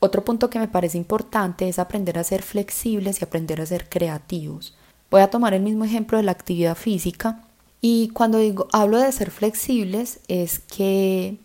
Otro 0.00 0.24
punto 0.24 0.48
que 0.48 0.58
me 0.58 0.68
parece 0.68 0.96
importante 0.96 1.68
es 1.68 1.78
aprender 1.78 2.18
a 2.18 2.24
ser 2.24 2.40
flexibles 2.40 3.20
y 3.20 3.24
aprender 3.26 3.60
a 3.60 3.66
ser 3.66 3.86
creativos. 3.90 4.74
Voy 5.10 5.20
a 5.20 5.28
tomar 5.28 5.52
el 5.52 5.60
mismo 5.60 5.84
ejemplo 5.84 6.16
de 6.16 6.24
la 6.24 6.32
actividad 6.32 6.74
física 6.74 7.42
y 7.82 8.08
cuando 8.14 8.38
digo 8.38 8.66
hablo 8.72 8.96
de 8.96 9.12
ser 9.12 9.30
flexibles 9.30 10.20
es 10.26 10.60
que 10.60 11.36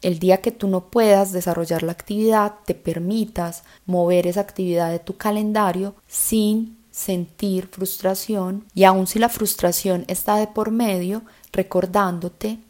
el 0.00 0.18
día 0.18 0.38
que 0.38 0.52
tú 0.52 0.68
no 0.68 0.86
puedas 0.86 1.32
desarrollar 1.32 1.82
la 1.82 1.92
actividad, 1.92 2.54
te 2.64 2.74
permitas 2.74 3.62
mover 3.84 4.26
esa 4.26 4.40
actividad 4.40 4.90
de 4.90 5.00
tu 5.00 5.18
calendario 5.18 5.94
sin 6.08 6.78
sentir 6.92 7.66
frustración 7.66 8.64
y 8.74 8.84
aun 8.84 9.08
si 9.08 9.18
la 9.18 9.28
frustración 9.28 10.04
está 10.06 10.36
de 10.36 10.46
por 10.46 10.70
medio, 10.70 11.22
recordándote 11.52 12.60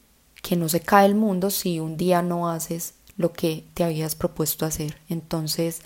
que 0.43 0.57
no 0.57 0.69
se 0.69 0.81
cae 0.81 1.07
el 1.07 1.15
mundo 1.15 1.51
si 1.51 1.79
un 1.81 1.97
día 1.99 2.23
no 2.23 2.49
haces 2.49 2.95
lo 3.17 3.33
que 3.33 3.65
te 3.75 3.85
habías 3.85 4.15
propuesto 4.15 4.65
hacer. 4.65 4.97
Entonces, 5.09 5.83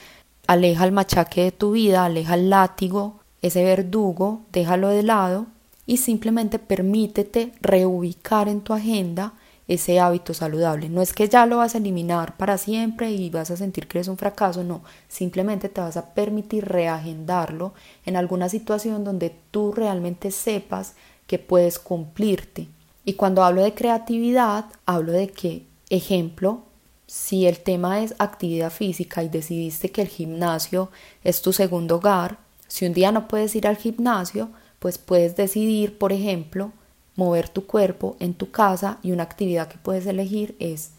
aleja 0.46 0.84
el 0.84 0.92
machaque 0.92 1.42
de 1.42 1.52
tu 1.52 1.72
vida, 1.72 2.04
aleja 2.04 2.34
el 2.34 2.50
látigo, 2.50 3.20
ese 3.42 3.64
verdugo, 3.64 4.42
déjalo 4.52 4.88
de 4.88 5.02
lado 5.02 5.46
y 5.86 5.96
simplemente 5.96 6.58
permítete 6.58 7.52
reubicar 7.60 8.48
en 8.48 8.60
tu 8.60 8.72
agenda 8.72 9.34
ese 9.68 9.98
hábito 9.98 10.32
saludable. 10.32 10.88
No 10.88 11.02
es 11.02 11.12
que 11.12 11.28
ya 11.28 11.46
lo 11.46 11.58
vas 11.58 11.74
a 11.74 11.78
eliminar 11.78 12.36
para 12.36 12.58
siempre 12.58 13.10
y 13.10 13.30
vas 13.30 13.50
a 13.50 13.56
sentir 13.56 13.88
que 13.88 13.98
eres 13.98 14.08
un 14.08 14.16
fracaso, 14.16 14.62
no, 14.62 14.82
simplemente 15.08 15.68
te 15.68 15.80
vas 15.80 15.96
a 15.96 16.14
permitir 16.14 16.66
reagendarlo 16.66 17.74
en 18.04 18.16
alguna 18.16 18.48
situación 18.48 19.04
donde 19.04 19.34
tú 19.50 19.72
realmente 19.72 20.30
sepas 20.30 20.94
que 21.26 21.38
puedes 21.38 21.78
cumplirte. 21.78 22.68
Y 23.04 23.14
cuando 23.14 23.44
hablo 23.44 23.62
de 23.62 23.74
creatividad, 23.74 24.66
hablo 24.84 25.12
de 25.12 25.28
que, 25.28 25.66
ejemplo, 25.90 26.62
si 27.06 27.46
el 27.46 27.60
tema 27.60 28.02
es 28.02 28.14
actividad 28.18 28.70
física 28.70 29.22
y 29.22 29.28
decidiste 29.28 29.90
que 29.90 30.02
el 30.02 30.08
gimnasio 30.08 30.90
es 31.22 31.40
tu 31.42 31.52
segundo 31.52 31.96
hogar, 31.96 32.38
si 32.66 32.84
un 32.84 32.92
día 32.92 33.12
no 33.12 33.28
puedes 33.28 33.54
ir 33.54 33.66
al 33.68 33.76
gimnasio, 33.76 34.50
pues 34.80 34.98
puedes 34.98 35.36
decidir, 35.36 35.98
por 35.98 36.12
ejemplo, 36.12 36.72
mover 37.16 37.48
tu 37.48 37.66
cuerpo 37.66 38.16
en 38.20 38.34
tu 38.34 38.50
casa 38.50 38.98
y 39.02 39.12
una 39.12 39.24
actividad 39.24 39.68
que 39.68 39.78
puedes 39.78 40.06
elegir 40.06 40.54
es 40.60 40.90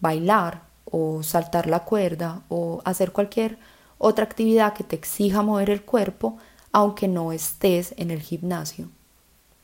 bailar 0.00 0.62
o 0.90 1.22
saltar 1.22 1.66
la 1.66 1.84
cuerda 1.84 2.42
o 2.48 2.82
hacer 2.84 3.12
cualquier 3.12 3.58
otra 3.98 4.24
actividad 4.24 4.74
que 4.74 4.84
te 4.84 4.96
exija 4.96 5.42
mover 5.42 5.70
el 5.70 5.82
cuerpo 5.82 6.36
aunque 6.72 7.08
no 7.08 7.32
estés 7.32 7.94
en 7.96 8.10
el 8.10 8.20
gimnasio. 8.20 8.88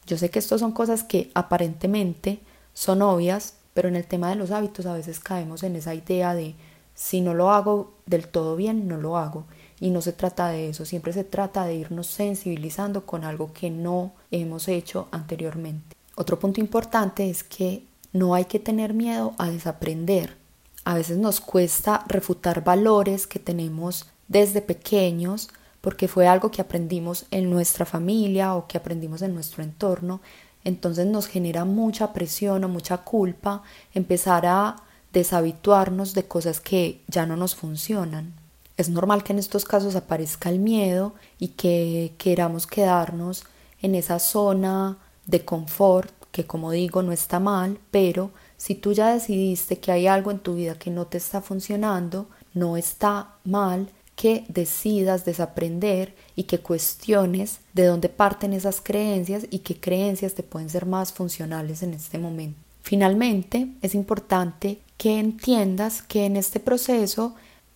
Yo 0.07 0.17
sé 0.19 0.31
que 0.31 0.39
estas 0.39 0.61
son 0.61 0.73
cosas 0.73 1.03
que 1.03 1.31
aparentemente 1.35 2.41
son 2.75 3.03
obvias, 3.03 3.55
pero 3.75 3.89
en 3.89 3.97
el 3.97 4.07
tema 4.07 4.29
de 4.29 4.37
los 4.37 4.51
hábitos 4.51 4.87
a 4.87 4.95
veces 4.95 5.21
caemos 5.21 5.63
en 5.63 5.77
esa 5.77 5.95
idea 5.95 6.35
de 6.35 6.55
si 6.95 7.21
no 7.21 7.35
lo 7.35 7.51
hago 7.51 7.93
del 8.07 8.29
todo 8.29 8.57
bien, 8.57 8.89
no 8.89 8.97
lo 8.97 9.19
hago. 9.19 9.45
Y 9.81 9.91
no 9.91 10.01
se 10.01 10.13
trata 10.13 10.49
de 10.49 10.71
eso, 10.71 10.85
siempre 10.85 11.13
se 11.13 11.25
trata 11.25 11.65
de 11.67 11.75
irnos 11.75 12.07
sensibilizando 12.07 13.05
con 13.05 13.25
algo 13.25 13.53
que 13.53 13.71
no 13.71 14.13
hemos 14.31 14.69
hecho 14.69 15.09
anteriormente. 15.11 15.96
Otro 16.17 16.41
punto 16.41 16.61
importante 16.61 17.31
es 17.31 17.45
que 17.45 17.85
no 18.13 18.35
hay 18.35 18.47
que 18.47 18.59
tener 18.59 18.93
miedo 18.93 19.35
a 19.39 19.49
desaprender. 19.49 20.37
A 20.85 20.95
veces 20.95 21.19
nos 21.19 21.41
cuesta 21.41 22.05
refutar 22.09 22.65
valores 22.65 23.29
que 23.29 23.39
tenemos 23.39 24.07
desde 24.27 24.61
pequeños 24.61 25.51
porque 25.81 26.09
fue 26.09 26.27
algo 26.27 26.51
que 26.51 26.61
aprendimos 26.61 27.27
en 27.31 27.49
nuestra 27.49 27.87
familia 27.87 28.57
o 28.57 28.67
que 28.67 28.79
aprendimos 28.79 29.23
en 29.23 29.35
nuestro 29.35 29.63
entorno 29.63 30.21
entonces 30.67 31.07
nos 31.07 31.29
genera 31.29 31.65
mucha 31.65 32.13
presión 32.13 32.65
o 32.65 32.69
mucha 32.69 32.99
culpa 32.99 33.63
empezar 33.95 34.47
a 34.47 34.75
deshabituarnos 35.13 36.13
de 36.13 36.25
cosas 36.25 36.59
que 36.59 37.03
ya 37.07 37.25
no 37.25 37.37
nos 37.37 37.55
funcionan. 37.55 38.35
Es 38.77 38.89
normal 38.89 39.23
que 39.23 39.33
en 39.33 39.39
estos 39.39 39.65
casos 39.65 39.95
aparezca 39.95 40.51
el 40.51 40.59
miedo 40.59 41.15
y 41.39 41.49
que 41.51 42.15
queramos 42.19 42.67
quedarnos 42.67 43.45
en 43.81 43.95
esa 43.95 44.19
zona 44.19 44.99
de 45.27 45.45
confort, 45.45 46.11
que 46.33 46.47
como 46.47 46.71
digo 46.71 47.03
no 47.03 47.13
está 47.13 47.41
mal, 47.41 47.79
pero 47.91 48.31
si 48.57 48.75
tú 48.75 48.93
ya 48.93 49.13
decidiste 49.13 49.79
que 49.79 49.93
hay 49.93 50.07
algo 50.07 50.31
en 50.31 50.39
tu 50.39 50.55
vida 50.55 50.79
que 50.79 50.91
no 50.91 51.07
te 51.07 51.19
está 51.19 51.41
funcionando, 51.41 52.29
no 52.55 52.77
está 52.77 53.35
mal 53.45 53.91
que 54.17 54.47
decidas 54.49 55.25
desaprender 55.27 56.15
y 56.35 56.45
que 56.45 56.61
cuestiones 56.61 57.61
de 57.75 57.85
dónde 57.85 58.09
parten 58.09 58.55
esas 58.55 58.81
creencias 58.81 59.47
y 59.51 59.59
qué 59.59 59.79
creencias 59.79 60.35
te 60.35 60.43
pueden 60.43 60.71
ser 60.71 60.87
más 60.87 61.13
funcionales 61.13 61.83
en 61.83 61.93
este 61.93 62.19
momento. 62.19 62.59
Finalmente, 62.83 63.69
es 63.83 63.95
importante 63.95 64.79
que 64.97 65.19
entiendas 65.19 66.03
que 66.03 66.25
en 66.25 66.37
este 66.37 66.61
proceso 66.61 67.35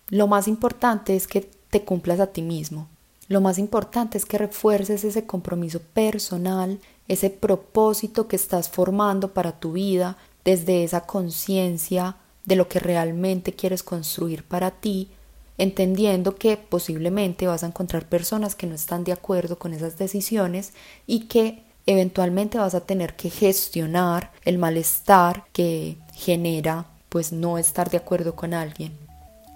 lo 0.08 0.26
más 0.26 0.48
importante 0.48 1.14
es 1.14 1.26
que 1.26 1.50
te 1.68 1.84
cumplas 1.84 2.20
a 2.20 2.28
ti 2.28 2.42
mismo. 2.42 2.88
Lo 3.28 3.40
más 3.40 3.58
importante 3.58 4.18
es 4.18 4.24
que 4.24 4.38
refuerces 4.38 5.04
ese 5.04 5.26
compromiso 5.26 5.80
personal, 5.80 6.80
ese 7.10 7.28
propósito 7.28 8.28
que 8.28 8.36
estás 8.36 8.68
formando 8.68 9.34
para 9.34 9.58
tu 9.58 9.72
vida 9.72 10.16
desde 10.44 10.84
esa 10.84 11.06
conciencia 11.06 12.14
de 12.44 12.54
lo 12.54 12.68
que 12.68 12.78
realmente 12.78 13.52
quieres 13.52 13.82
construir 13.82 14.44
para 14.44 14.70
ti, 14.70 15.10
entendiendo 15.58 16.36
que 16.36 16.56
posiblemente 16.56 17.48
vas 17.48 17.64
a 17.64 17.66
encontrar 17.66 18.08
personas 18.08 18.54
que 18.54 18.68
no 18.68 18.76
están 18.76 19.02
de 19.02 19.10
acuerdo 19.10 19.58
con 19.58 19.74
esas 19.74 19.98
decisiones 19.98 20.72
y 21.08 21.26
que 21.26 21.64
eventualmente 21.84 22.58
vas 22.58 22.76
a 22.76 22.86
tener 22.86 23.16
que 23.16 23.28
gestionar 23.28 24.30
el 24.44 24.58
malestar 24.58 25.46
que 25.52 25.96
genera 26.14 26.86
pues 27.08 27.32
no 27.32 27.58
estar 27.58 27.90
de 27.90 27.96
acuerdo 27.96 28.36
con 28.36 28.54
alguien. 28.54 28.96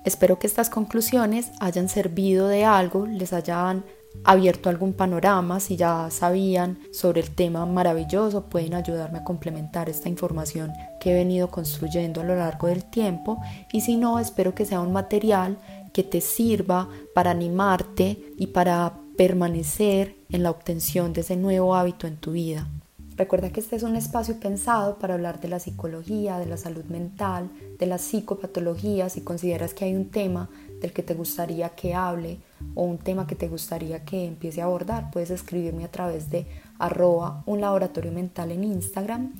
Espero 0.05 0.41
que 0.41 0.49
estas 0.49 0.71
conclusiones 0.71 1.53
hayan 1.61 1.89
servido 1.89 2.49
de 2.49 2.65
algo, 2.65 3.07
les 3.07 3.33
hayan 3.33 3.85
abierto 4.23 4.69
algún 4.69 4.93
panorama, 4.93 5.61
si 5.61 5.77
ya 5.77 6.09
sabían 6.11 6.79
sobre 6.93 7.21
el 7.21 7.31
tema 7.31 7.67
maravilloso, 7.67 8.45
pueden 8.45 8.75
ayudarme 8.75 9.19
a 9.19 9.25
complementar 9.25 9.89
esta 9.89 10.09
información 10.09 10.73
que 11.01 11.13
he 11.13 11.15
venido 11.15 11.51
construyendo 11.51 12.21
a 12.21 12.25
lo 12.25 12.37
largo 12.37 12.69
del 12.69 12.85
tiempo 12.85 13.41
y 13.73 13.81
si 13.81 13.97
no, 13.97 14.19
espero 14.19 14.55
que 14.55 14.65
sea 14.65 14.81
un 14.81 14.93
material 14.93 15.59
que 15.93 16.03
te 16.03 16.21
sirva 16.21 16.89
para 17.15 17.31
animarte 17.31 18.19
y 18.37 18.49
para 18.49 18.95
permanecer 19.17 20.17
en 20.31 20.43
la 20.43 20.51
obtención 20.51 21.13
de 21.13 21.21
ese 21.21 21.37
nuevo 21.37 21.75
hábito 21.75 22.07
en 22.07 22.17
tu 22.17 22.33
vida. 22.33 22.69
Recuerda 23.17 23.51
que 23.51 23.61
este 23.61 23.77
es 23.77 23.85
un 23.85 23.95
espacio 23.95 24.41
pensado 24.41 24.99
para 24.99 25.15
hablar 25.15 25.41
de 25.41 25.47
la 25.47 25.61
psicología, 25.61 26.39
de 26.39 26.47
la 26.47 26.57
salud 26.57 26.85
mental, 26.87 27.49
de 27.79 27.87
las 27.87 28.01
psicopatologías. 28.01 29.13
Si 29.13 29.21
consideras 29.21 29.73
que 29.73 29.85
hay 29.85 29.95
un 29.95 30.11
tema 30.11 30.51
del 30.81 30.93
que 30.93 31.05
te 31.05 31.15
gustaría 31.15 31.69
que 31.71 31.95
hable 31.95 32.39
o 32.75 32.83
un 32.83 32.99
tema 32.99 33.27
que 33.27 33.35
te 33.35 33.49
gustaría 33.49 34.05
que 34.05 34.27
empiece 34.27 34.61
a 34.61 34.65
abordar, 34.65 35.11
puedes 35.11 35.31
escribirme 35.31 35.85
a 35.85 35.91
través 35.91 36.31
de 36.31 36.47
arroba 36.79 37.43
un 37.47 37.61
laboratorio 37.61 38.13
mental 38.13 38.51
en 38.51 38.65
Instagram. 38.65 39.35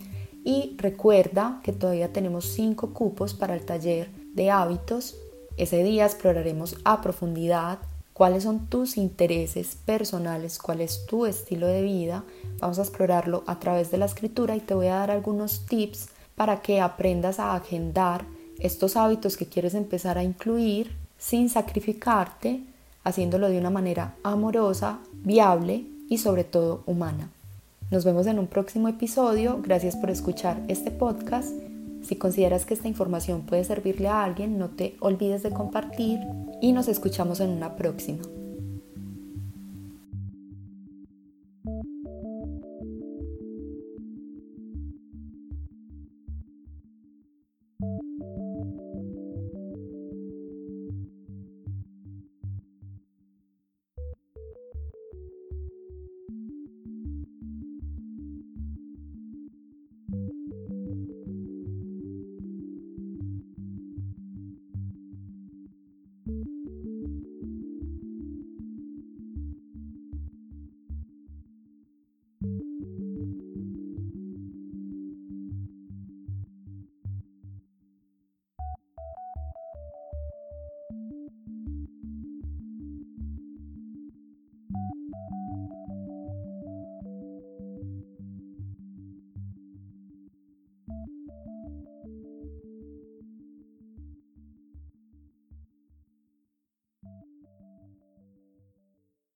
Y 0.45 0.77
recuerda 0.79 1.61
que 1.63 1.73
todavía 1.73 2.13
tenemos 2.13 2.45
cinco 2.45 2.93
cupos 2.93 3.35
para 3.35 3.55
el 3.55 3.65
taller 3.65 4.11
de 4.35 4.51
hábitos. 4.51 5.17
Ese 5.57 5.83
día 5.83 6.05
exploraremos 6.05 6.77
a 6.85 7.01
profundidad 7.01 7.79
cuáles 8.13 8.45
son 8.45 8.67
tus 8.67 8.97
intereses 8.97 9.77
personales, 9.85 10.59
cuál 10.59 10.81
es 10.81 11.07
tu 11.07 11.27
estilo 11.27 11.67
de 11.67 11.83
vida. 11.83 12.25
Vamos 12.59 12.79
a 12.79 12.83
explorarlo 12.83 13.43
a 13.47 13.59
través 13.59 13.91
de 13.91 13.99
la 13.99 14.07
escritura 14.07 14.55
y 14.57 14.61
te 14.61 14.75
voy 14.75 14.87
a 14.87 14.97
dar 14.97 15.11
algunos 15.11 15.67
tips 15.67 16.09
para 16.35 16.63
que 16.63 16.81
aprendas 16.81 17.39
a 17.39 17.55
agendar 17.55 18.25
estos 18.59 18.97
hábitos 18.97 19.37
que 19.37 19.47
quieres 19.47 19.75
empezar 19.75 20.19
a 20.19 20.25
incluir 20.25 20.97
sin 21.19 21.49
sacrificarte, 21.49 22.63
haciéndolo 23.05 23.49
de 23.49 23.59
una 23.59 23.71
manera 23.71 24.17
amorosa, 24.23 24.99
viable 25.23 25.85
y 26.09 26.19
sobre 26.19 26.45
todo 26.45 26.83
humana. 26.87 27.29
Nos 27.91 28.05
vemos 28.05 28.27
en 28.27 28.39
un 28.39 28.47
próximo 28.47 28.89
episodio. 28.89 29.61
Gracias 29.63 29.95
por 29.97 30.11
escuchar 30.11 30.61
este 30.69 30.91
podcast. 30.91 31.51
Si 32.03 32.17
consideras 32.17 32.67
que 32.67 32.75
esta 32.75 32.89
información 32.89 33.43
puede 33.43 33.65
servirle 33.65 34.09
a 34.09 34.25
alguien, 34.25 34.59
no 34.59 34.71
te 34.71 34.97
olvides 35.01 35.43
de 35.43 35.51
compartir 35.51 36.21
y 36.61 36.73
nos 36.73 36.89
escuchamos 36.89 37.41
en 37.41 37.51
una 37.51 37.77
próxima. 37.77 38.23